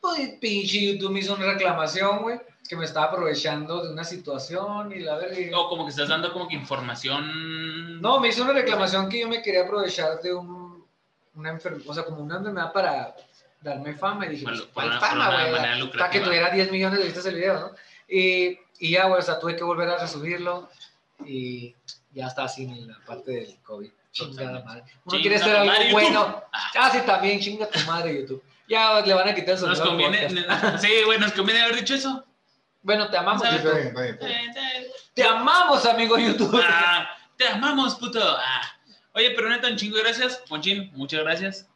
[0.00, 2.38] Pues pinche YouTube me hizo una reclamación, güey,
[2.68, 5.58] que me estaba aprovechando de una situación y la verga.
[5.58, 8.00] O como que estás dando como que información.
[8.02, 10.84] No, me hizo una reclamación que yo me quería aprovechar de un,
[11.34, 13.16] una enfermedad, o sea, como una enfermedad para
[13.62, 14.26] darme fama.
[14.26, 15.90] Y dije, Por- pues, por ¿cuál una- fama, güey?
[15.92, 17.70] Para que tuviera 10 millones de vistas el video, ¿no?
[18.08, 20.68] Y, y ya, güey, o sea, tuve que volver a resubirlo
[21.24, 21.74] y
[22.12, 23.90] ya está sin la parte del COVID.
[24.24, 24.82] Chingada madre.
[24.82, 26.42] Uno Chinga quiere hacer algo madre, bueno.
[26.52, 28.42] Ah, sí, también, chinga tu madre, YouTube.
[28.68, 30.28] Ya le van a quitar su Nos conviene.
[30.78, 32.24] Sí, güey, nos conviene haber dicho eso.
[32.82, 33.74] Bueno, te amamos, Está YouTube.
[33.74, 34.84] bien, está bien, está bien.
[35.14, 36.60] Te amamos, amigo YouTube.
[36.64, 38.20] Ah, te amamos, puto.
[38.22, 38.62] Ah.
[39.12, 40.36] Oye, pero neta, un chingo de gracias.
[40.48, 41.66] Ponchín, muchas gracias.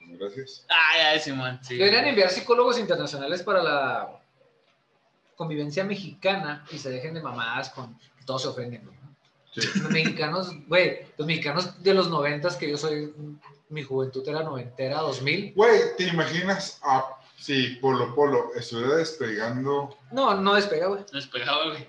[0.00, 0.64] Gracias.
[0.68, 1.58] Ah, ya, Simón.
[1.62, 1.76] Sí.
[1.76, 4.20] Deberían enviar psicólogos internacionales para la
[5.36, 8.84] convivencia mexicana y se dejen de mamadas con que todos se ofenden.
[8.84, 8.93] güey.
[9.54, 9.68] Sí.
[9.80, 13.14] Los mexicanos, güey, los mexicanos de los noventas, que yo soy,
[13.68, 15.54] mi juventud era noventera, 2000.
[15.54, 19.96] Güey, ¿te imaginas a si Polo Polo estuviera despegando?
[20.10, 21.00] No, no despega, güey.
[21.12, 21.86] No despegaba, güey.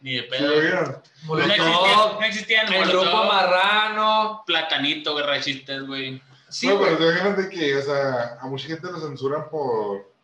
[0.00, 0.54] Ni de ¿Sí pedo.
[0.54, 1.02] lo vieron?
[1.26, 4.42] No existía, Molotov, no existían el Molotov, grupo marrano.
[4.46, 6.22] Platanito, chistes, güey.
[6.48, 6.86] Sí, no, güey.
[6.86, 10.14] pero te imaginas de que, o sea, a mucha gente lo censuran por.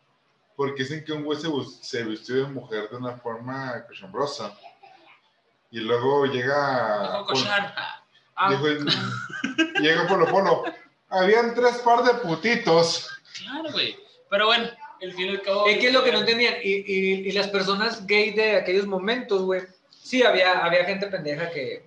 [0.56, 1.48] Porque dicen que un güey se,
[1.80, 4.56] se vistió de mujer de una forma cochambrosa.
[5.72, 7.24] Y luego llega.
[7.26, 7.74] Cochar.
[8.36, 8.86] Ah, dijo el-
[9.80, 10.64] llega Polo Polo.
[11.08, 13.08] Habían tres par de putitos.
[13.42, 13.96] Claro, güey.
[14.30, 14.68] Pero bueno,
[15.00, 15.66] el fin y al cabo.
[15.66, 16.54] Es que es lo que no entendían.
[16.62, 19.62] Y, y- y las personas gay de aquellos momentos, güey.
[19.90, 21.86] Sí, había, había gente pendeja que,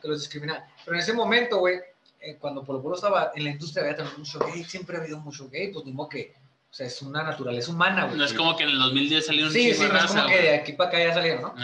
[0.00, 0.66] que los discriminaba.
[0.84, 1.80] Pero en ese momento, güey,
[2.20, 5.18] eh, cuando Polo Polo estaba en la industria había también mucho gay, siempre ha habido
[5.18, 6.34] mucho gay, pues mismo que,
[6.70, 8.16] o sea, es una naturaleza humana, güey.
[8.18, 10.40] No es como que en el 2010 salieron un Sí, sí, no es como que
[10.42, 11.54] de aquí para acá ya salieron, ¿no?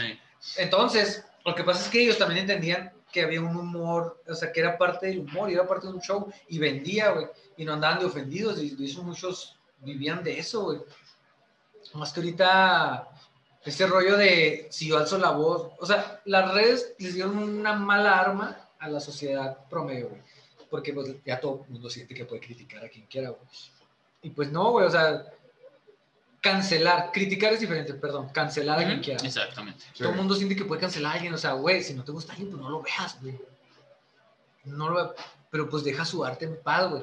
[0.57, 4.51] Entonces, lo que pasa es que ellos también entendían que había un humor, o sea,
[4.51, 7.27] que era parte del humor, y era parte de un show, y vendía, güey,
[7.57, 10.81] y no andaban de ofendidos, y de hecho muchos vivían de eso, güey.
[11.93, 13.09] Más que ahorita,
[13.65, 17.75] este rollo de si yo alzo la voz, o sea, las redes les dieron una
[17.75, 20.23] mala arma a la sociedad promedio, güey,
[20.69, 23.43] porque pues ya todo el mundo siente que puede criticar a quien quiera, güey.
[24.23, 25.25] Y pues no, güey, o sea,
[26.45, 29.25] cancelar, criticar es diferente, perdón, cancelar a quien quiera.
[29.25, 29.83] Exactamente.
[29.95, 30.01] Sí.
[30.01, 31.33] Todo el mundo siente que puede cancelar a alguien.
[31.33, 33.35] O sea, güey, si no te gusta alguien, pues no lo veas, güey.
[34.65, 35.15] No lo ve-
[35.51, 37.03] Pero pues deja su arte en paz, güey.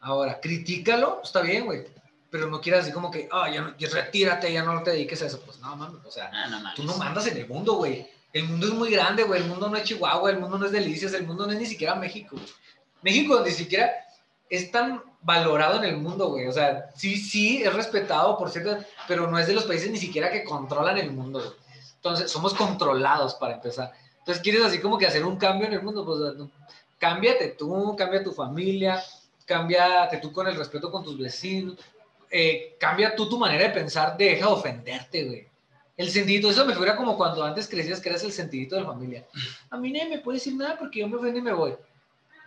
[0.00, 1.84] Ahora, critícalo, está bien, güey.
[2.30, 5.22] Pero no quieras así como que, ah, ya, no- ya retírate, ya no te dediques
[5.22, 5.40] a eso.
[5.40, 6.04] Pues no, mames.
[6.04, 6.74] O sea, Ah, no mames.
[6.74, 8.08] tú no mandas en el mundo, güey.
[8.32, 9.40] El mundo es muy grande, güey.
[9.42, 11.66] El mundo no es Chihuahua, el mundo no es Delicias, el mundo no es ni
[11.66, 12.36] siquiera México.
[12.36, 12.48] güey.
[13.02, 13.90] México ni siquiera
[14.50, 16.46] es tan valorado en el mundo, güey.
[16.46, 18.78] O sea, sí, sí, es respetado, por cierto,
[19.08, 21.52] pero no es de los países ni siquiera que controlan el mundo, güey.
[21.96, 23.92] Entonces, somos controlados para empezar.
[24.18, 26.50] Entonces, quieres así como que hacer un cambio en el mundo, pues no.
[26.98, 29.02] cámbiate tú, cambia tu familia,
[29.46, 31.76] cámbiate tú con el respeto con tus vecinos,
[32.30, 35.46] eh, cambia tú tu manera de pensar, deja de ofenderte, güey.
[35.96, 38.86] El sentidito, eso me figura como cuando antes crecías que eras el sentidito de la
[38.88, 39.26] familia.
[39.68, 41.74] A mí nadie me puede decir nada porque yo me ofendo y me voy.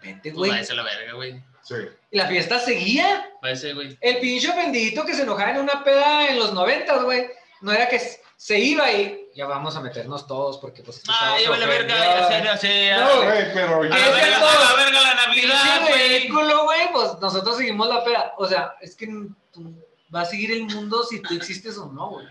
[0.01, 0.51] Vente, Pues güey.
[0.51, 1.43] váyase a la verga, güey.
[1.64, 1.76] Sí.
[2.11, 3.30] Y la fiesta seguía.
[3.41, 3.97] Váyase, güey.
[4.01, 7.28] El pinche ofendidito que se enojaba en una peda en los noventas, güey.
[7.61, 7.99] No era que
[8.36, 12.28] se iba y ya vamos a meternos todos porque pues Ah, lleva la verga, ya
[12.28, 12.86] sé, ya sé.
[12.88, 12.99] ya.
[12.99, 13.95] No, Güey, pero A ya.
[13.95, 16.18] a la verga la Navidad, güey.
[16.20, 18.34] ridículo, güey, pues nosotros seguimos la peda.
[18.38, 19.07] O sea, es que
[19.53, 19.74] tú
[20.09, 22.28] vas a seguir el mundo si tú existes o no, güey.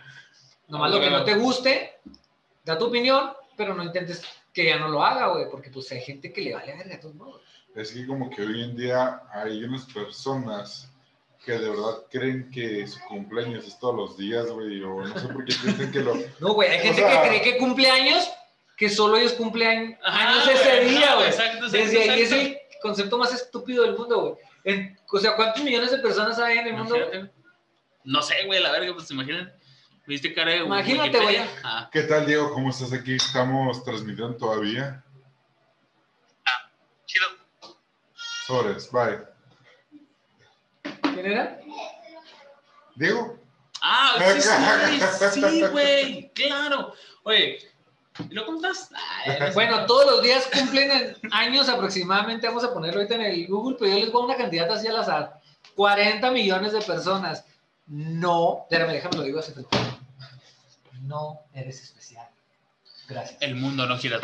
[0.68, 1.98] Nomás lo que no te guste,
[2.64, 4.22] da tu opinión, pero no intentes
[4.52, 7.00] que ya no lo haga, güey, porque pues hay gente que le vale verga a
[7.00, 7.40] todos modos.
[7.74, 10.90] Es que como que hoy en día hay unas personas
[11.44, 15.28] que de verdad creen que su cumpleaños es todos los días, güey, o no sé
[15.28, 16.14] por qué piensan que lo...
[16.40, 18.30] No, güey, hay O gente sea- que cree que cumple años,
[18.76, 21.28] que solo ellos cumplen Ajá, años ese güey, día, no, güey.
[21.28, 21.76] Exacto, exacto.
[21.78, 22.46] Desde ahí es exacto.
[22.46, 24.96] el concepto más estúpido del mundo, güey.
[25.10, 26.96] O sea, ¿cuántos millones de personas hay en el mundo?
[26.96, 27.32] Imagínate.
[28.04, 29.52] No sé, güey, la verga, pues imaginen.
[30.06, 31.36] ¿Viste cara de Imagínate, güey.
[31.62, 32.52] Ah, ¿Qué tal, Diego?
[32.52, 33.14] ¿Cómo estás aquí?
[33.16, 35.04] Estamos transmitiendo todavía.
[37.06, 37.26] chido.
[38.46, 39.18] Sobres, bye.
[41.02, 41.60] ¿Quién era?
[42.96, 43.38] Diego,
[43.84, 46.94] Ah, sí, sí, sí, güey, claro.
[47.24, 47.58] Oye,
[48.30, 48.90] ¿y lo contas?
[49.26, 53.46] Ay, Bueno, todos los días cumplen en años aproximadamente, vamos a ponerlo ahorita en el
[53.48, 55.40] Google, pero yo les voy a una candidata así al azar.
[55.74, 57.44] 40 millones de personas.
[57.86, 59.52] No, déjame, déjame lo digo así.
[61.00, 62.28] No eres especial.
[63.08, 63.42] Gracias.
[63.42, 64.20] El mundo no gira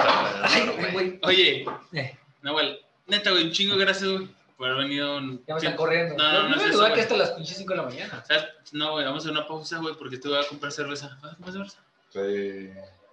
[0.92, 1.18] güey.
[1.24, 2.78] Oye, Eh, Nahuel,
[3.09, 5.18] neta, güey, un chingo de gracias, güey, por haber venido.
[5.46, 6.14] ya me están corriendo.
[6.16, 8.24] No, no, no, me es duda eso, que hasta las pinches 5 de la mañana.
[8.26, 8.44] ¿Sabes?
[8.72, 11.18] No, güey, vamos a hacer una pausa, güey, porque te voy a comprar cerveza.
[11.22, 11.78] ¿Vas a comprar cerveza?
[12.12, 12.70] sí.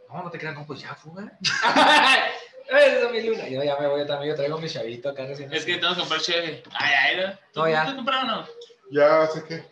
[0.08, 1.30] No, no te crean, no, pues ya fuga.
[2.68, 3.48] Eso, mi luna.
[3.50, 5.52] Yo ya me voy también, yo traigo mi chavito acá recién.
[5.54, 6.64] Es que tengo que comprar cheve.
[6.74, 7.34] Ay, ay, ¿no?
[7.54, 7.86] ¿Tú No, ya.
[7.86, 8.48] ¿Tú compraron o no?
[8.92, 9.64] ya sé que...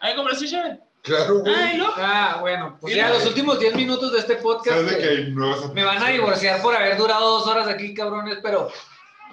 [0.00, 0.78] Ay, compraste cheve.
[1.02, 1.54] Claro, güey.
[1.54, 1.92] Ay, no.
[1.96, 3.14] Ah, bueno, pues ya no.
[3.14, 4.76] los últimos 10 minutos de este podcast.
[4.76, 7.68] Sabes de que- que hay nuevas Me van a divorciar por haber durado dos horas
[7.68, 8.70] aquí, cabrones, pero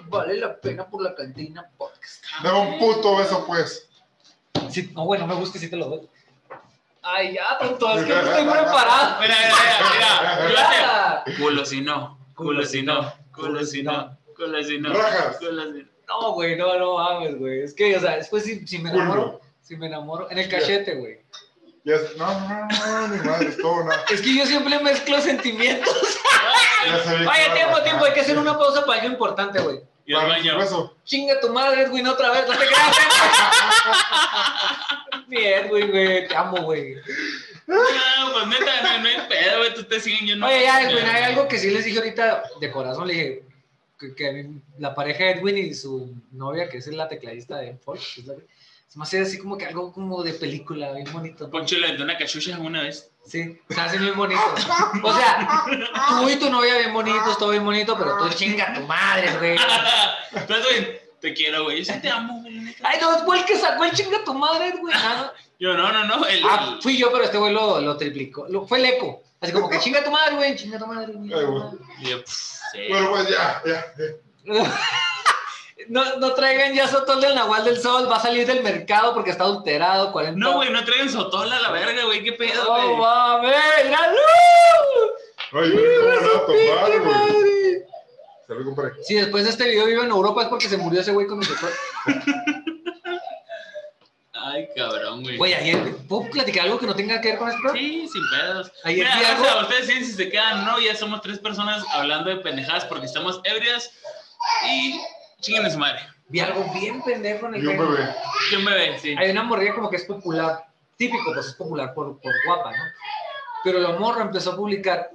[0.06, 2.24] vale la pena por la cantina podcast.
[2.42, 3.88] Dame un puto beso, pues.
[4.70, 6.08] Sí, no, bueno, me gusta si te lo doy.
[7.02, 9.20] Ay, ya, tonto, es que no estoy preparado.
[9.20, 11.36] Mira, mira, mira, mira.
[11.38, 14.92] Culo si no, culo si no, culo si no, culo si no.
[14.92, 15.36] Rajas.
[15.38, 15.94] culo si no.
[16.08, 17.62] No, güey, no, no mames, güey.
[17.62, 19.40] Es que, o sea, después si, si me enamoro, Culo.
[19.62, 21.20] si me enamoro, en el cachete, güey.
[21.84, 23.92] Ya, no, no, no, ni madre, es todo, no.
[24.10, 25.94] Es que yo siempre mezclo sentimientos.
[26.86, 29.14] Ya sabía que Oye, iba a tiempo, tiempo, hay que hacer una pausa para algo
[29.14, 29.80] importante, güey.
[30.04, 30.94] Y al Para baño.
[31.04, 32.96] Chinga tu madre, Edwin, otra vez, no te creas.
[35.28, 36.96] Mi Edwin, güey, te amo, güey.
[37.66, 37.78] No,
[38.34, 40.46] pues neta, no, no hay pedo, güey, tú te siguen, yo no.
[40.46, 43.42] Oye, ya, Edwin, hay algo que sí les dije ahorita de corazón, le dije
[44.14, 48.34] que, la pareja de Edwin y su novia, que es la tecladista de es la-
[48.94, 51.50] se me hace así como que algo como de película, bien bonito.
[51.50, 53.10] Poncho le vendió una cachucha una vez.
[53.26, 54.40] Sí, se hace bien bonito.
[55.02, 55.64] O sea,
[56.20, 59.56] tú y tu novia bien bonitos, todo bien bonito, pero tú chinga tu madre, güey.
[61.20, 61.82] Te quiero, güey.
[61.82, 62.76] Yo sí te amo, güey.
[62.84, 64.94] Ay, no, fue el que sacó el chinga tu madre, güey.
[64.96, 65.44] Ah, no.
[65.58, 66.24] Yo, no, no, no.
[66.26, 68.46] El, Ah, fui yo, pero este güey lo, lo triplicó.
[68.48, 69.22] Lo- fue el eco.
[69.40, 71.32] Así como que chinga tu madre, güey, chinga tu madre, güey.
[71.34, 71.62] Ay, güey.
[71.98, 72.30] y yo, pff,
[72.70, 72.78] sí.
[72.90, 73.84] Bueno, pues ya, ya.
[74.44, 74.80] ya.
[75.88, 79.30] No, no traigan ya Sotol del Nahual del Sol, va a salir del mercado porque
[79.30, 80.38] está adulterado, 40.
[80.38, 82.22] No, güey, no traigan sotola a la verga, güey.
[82.24, 82.96] ¿Qué pedo, No güey?
[82.96, 83.54] mames,
[83.84, 84.18] míralo.
[85.52, 88.64] Ay, pero ¿cómo van a tomar, güey?
[88.64, 88.90] compré.
[89.04, 91.40] Si después de este video vive en Europa es porque se murió ese güey con
[91.42, 91.70] el doctor.
[94.36, 95.36] Ay, cabrón, güey.
[95.38, 97.72] Güey, ayer, ¿puedo platicar algo que no tenga que ver con esto?
[97.72, 98.70] Sí, sin pedos.
[98.84, 102.28] Ayer Mira, o sea, ustedes deciden si se quedan no, ya somos tres personas hablando
[102.30, 103.90] de pendejadas porque estamos ebrias
[104.68, 105.00] y
[105.44, 106.00] chinguen su madre.
[106.28, 108.08] Vi algo bien pendejo en el Y un bebé.
[108.48, 108.98] ¿Quién me ve?
[108.98, 109.14] Sí.
[109.16, 110.66] Hay una morrilla como que es popular,
[110.96, 112.84] típico, pues es popular por, por guapa, ¿no?
[113.62, 115.10] Pero la morra empezó a publicar,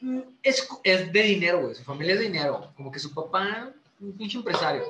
[0.00, 3.70] mm, es, es de dinero, güey, su familia es de dinero, como que su papá,
[4.00, 4.84] un pinche empresario,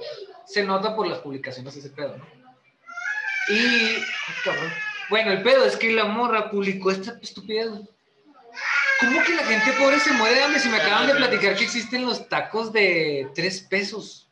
[0.46, 2.24] se nota por las publicaciones ese pedo, ¿no?
[3.48, 3.96] Y,
[4.44, 4.70] cabrón.
[5.10, 7.88] bueno, el pedo es que la morra publicó esta estupidez, güey.
[9.00, 11.64] ¿Cómo que la gente pobre se muere de hambre si me acaban de platicar que
[11.64, 14.28] existen los tacos de tres pesos?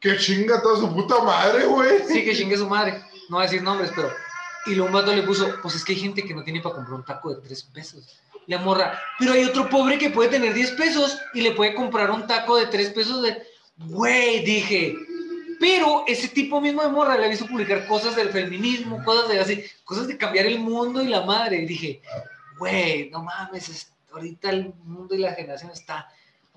[0.00, 2.00] Que chinga toda su puta madre, güey.
[2.06, 3.02] Sí, que chingue su madre.
[3.28, 4.10] No voy a decir nombres, pero.
[4.66, 6.94] Y un vato le puso, pues es que hay gente que no tiene para comprar
[6.94, 8.20] un taco de 3 pesos.
[8.46, 12.10] La morra, pero hay otro pobre que puede tener 10 pesos y le puede comprar
[12.10, 13.42] un taco de 3 pesos de.
[13.76, 14.94] Güey, dije.
[15.60, 19.40] Pero ese tipo mismo de morra le he visto publicar cosas del feminismo, cosas de
[19.40, 21.56] así, cosas de cambiar el mundo y la madre.
[21.62, 22.00] Y dije,
[22.58, 26.08] güey, no mames, es- ahorita el mundo y la generación está.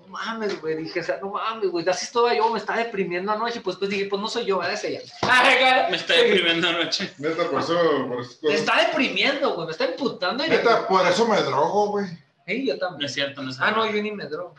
[0.06, 3.32] No mames, güey, dije, o sea, no mames, güey, así estaba yo, me estaba deprimiendo
[3.32, 4.74] anoche, pues pues dije, pues no soy yo, ¿verdad?
[4.74, 5.00] Es ella.
[5.90, 7.12] Me está deprimiendo anoche.
[7.18, 8.06] Neta, por eso.
[8.08, 10.44] Por eso Me está deprimiendo, güey, me está imputando.
[10.44, 12.06] y- Neta, por eso me drogo, güey.
[12.46, 13.06] Ey, yo No también.
[13.06, 13.84] es cierto, no es Ah, cierto.
[13.86, 14.54] no, yo ni me drogo.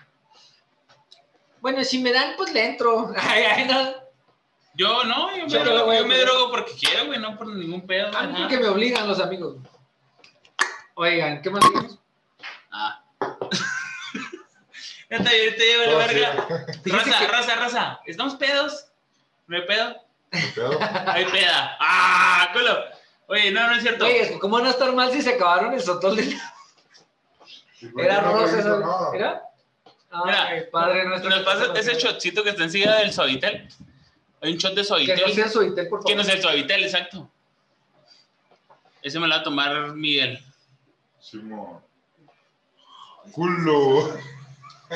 [1.61, 3.11] Bueno, si me dan, pues le entro.
[3.17, 4.03] Ay, ay, no.
[4.75, 7.37] Yo no, yo me, Yo no drogo, a yo me drogo porque quiero, güey, no
[7.37, 8.07] por ningún pedo.
[8.17, 8.37] A mí ajá.
[8.39, 9.57] porque me obligan los amigos.
[10.95, 11.99] Oigan, ¿qué más dijimos?
[12.71, 13.03] Ah.
[15.13, 16.47] Ya te, ya te llevo la Oh, verga.
[16.85, 17.99] Raza, que- raza, raza.
[18.07, 18.87] ¿Estamos pedos?
[19.45, 19.95] ¿No hay pedo?
[20.31, 20.79] ¿Qué pedo?
[21.07, 21.77] Hay peda.
[21.79, 22.79] ¡Ah, culo!
[23.27, 24.05] Oye, no, no es cierto.
[24.05, 26.35] Oye, que ¿cómo no estar mal si se acabaron el sotol de...
[27.81, 28.85] ¿Y por Era no rosa, te hizo ¿sabes?
[28.87, 29.09] nada?
[29.13, 29.43] ¿Era?
[30.25, 31.29] Mira, Ay, padre nuestro.
[31.29, 33.67] ¿Nos que pasa ese shotcito que está enseguida del suavitel?
[34.41, 35.21] Hay un shot de Que suavitel.
[35.27, 36.05] no sea suitel, por favor.
[36.05, 36.83] ¿Quién es el suavitel?
[36.83, 37.29] Exacto.
[39.03, 40.43] Ese me lo va a tomar Miguel.
[41.19, 41.79] Simón.
[43.31, 44.17] Culo.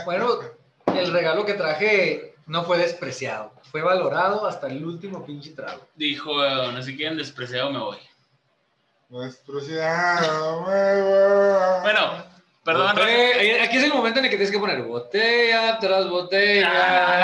[0.05, 0.39] Bueno,
[0.95, 3.51] el regalo que traje no fue despreciado.
[3.71, 5.85] Fue valorado hasta el último pinche trago.
[5.95, 7.97] Dijo, eh, no sé quién, despreciado me voy.
[9.09, 11.81] Nuestro ciudadano nuevo.
[11.81, 12.23] Bueno,
[12.63, 12.95] perdón.
[12.95, 16.69] Botella- Aquí es el momento en el que tienes que poner botella tras botella.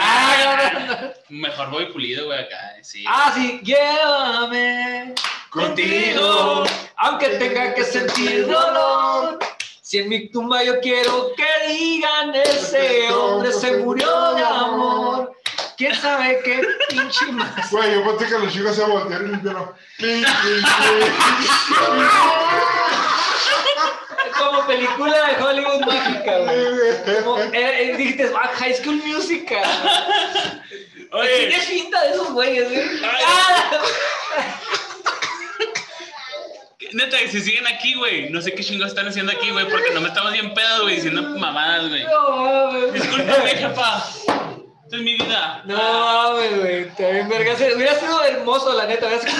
[0.01, 2.57] Ah, Mejor voy pulido, güey, acá.
[2.82, 3.03] Sí.
[3.07, 5.14] Ah, sí, llévame
[5.49, 6.64] contigo,
[6.97, 9.39] aunque tenga que sentir dolor.
[9.84, 15.34] Si en mi tumba yo quiero que digan ese hombre se murió de amor.
[15.76, 17.70] ¿Quién sabe qué pinche más?
[17.70, 19.74] Güey, yo pensé que los chicos se voltearon y limpiaron.
[24.40, 27.24] Como película de Hollywood mágica, güey.
[27.26, 29.70] Como, eh, eh, dijiste, ah, High School Musical.
[31.12, 33.02] Oye, Tiene finta de esos güeyes, ¿eh?
[36.94, 40.02] Neta, si siguen aquí, güey, no sé qué chingos están haciendo aquí, güey, porque no
[40.02, 42.04] me estamos bien pedos, güey, diciendo mamadas, güey.
[42.04, 42.91] No.
[42.91, 44.04] Discúlpame, jefa.
[44.84, 45.64] Esta es mi vida.
[45.66, 46.89] No güey.
[46.96, 47.54] También, verga.
[47.76, 49.08] Hubiera sido hermoso, la neta.
[49.08, 49.34] Hubiera sido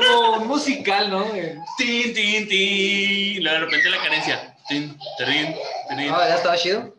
[0.00, 1.24] como, como un musical, ¿no?
[1.26, 1.54] güey?
[1.78, 3.44] Tin, tin, tin.
[3.44, 4.56] De repente la carencia.
[4.68, 5.54] Tin, trin,
[5.88, 6.10] trin.
[6.12, 6.94] Ah, ya estaba chido.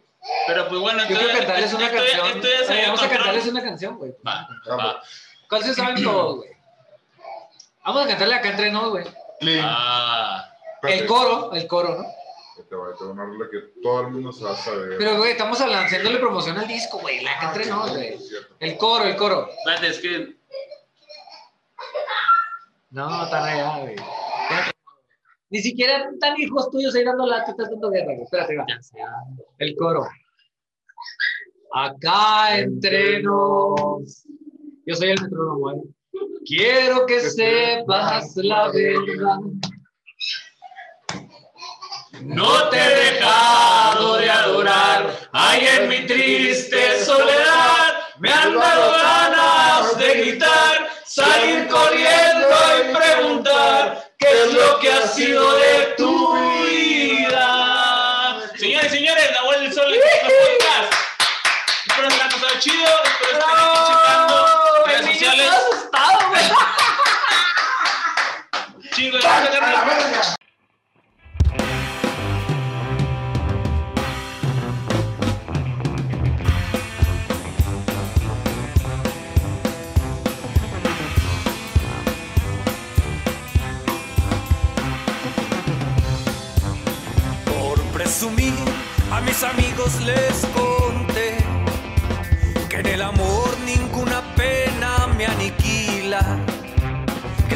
[0.47, 2.41] Pero pues bueno, Yo quiero cantarles una canción.
[2.85, 4.13] vamos a cantarles una canción, güey.
[4.25, 5.01] Va, va.
[5.49, 6.49] ¿Cuál se saben todos, güey?
[7.83, 9.05] Vamos a cantarle acá entre nos, güey.
[9.43, 12.05] Ah, El coro, el coro, ¿no?
[12.69, 14.95] Te voy a tener una rola que todo el mundo se va a saber.
[14.97, 17.21] Pero, güey, estamos haciéndole promoción al disco, güey.
[17.23, 18.17] La acá entre nos, güey.
[18.59, 19.49] El coro, el coro.
[19.49, 20.35] espérate, es que.
[22.91, 23.95] No, están allá, güey.
[23.95, 24.71] Espérate.
[25.49, 28.23] Ni siquiera tan hijos tuyos ahí dando la, te estás dando guerra, güey.
[28.23, 28.65] Espérate, va.
[29.57, 30.07] El coro.
[31.73, 34.23] Acá entre nos.
[34.85, 35.81] Yo soy el metrónomo, ¿eh?
[36.45, 39.37] Quiero que sepas la verdad.
[42.21, 49.97] No te he dejado de adorar, ay en mi triste soledad, me han dado ganas
[49.97, 56.33] de gritar, salir corriendo y preguntar qué es lo que ha sido de tu
[56.65, 58.41] vida.
[58.55, 60.93] Señores y señores, la vuelta del sol este podcast.
[61.87, 63.90] Espero que les haya pasado chido, espero que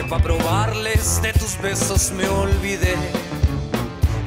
[0.09, 2.95] pa' probarles de tus besos me olvidé.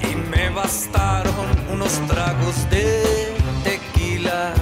[0.03, 4.55] Y me bastaron unos tragos de tequila.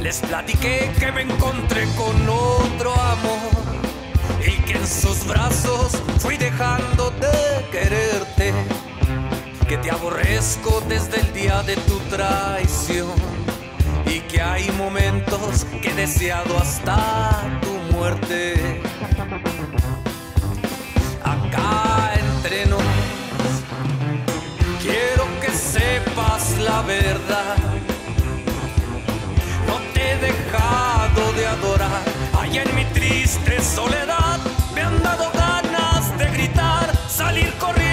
[0.00, 3.52] Les platiqué que me encontré con otro amor
[4.46, 8.52] y que en sus brazos fui dejando de quererte,
[9.68, 13.14] que te aborrezco desde el día de tu traición
[14.06, 17.69] y que hay momentos que he deseado hasta tu
[21.22, 22.82] Acá entre nos,
[24.80, 27.56] quiero que sepas la verdad.
[29.66, 32.02] No te he dejado de adorar.
[32.40, 34.38] Allá en mi triste soledad
[34.74, 37.89] me han dado ganas de gritar, salir corriendo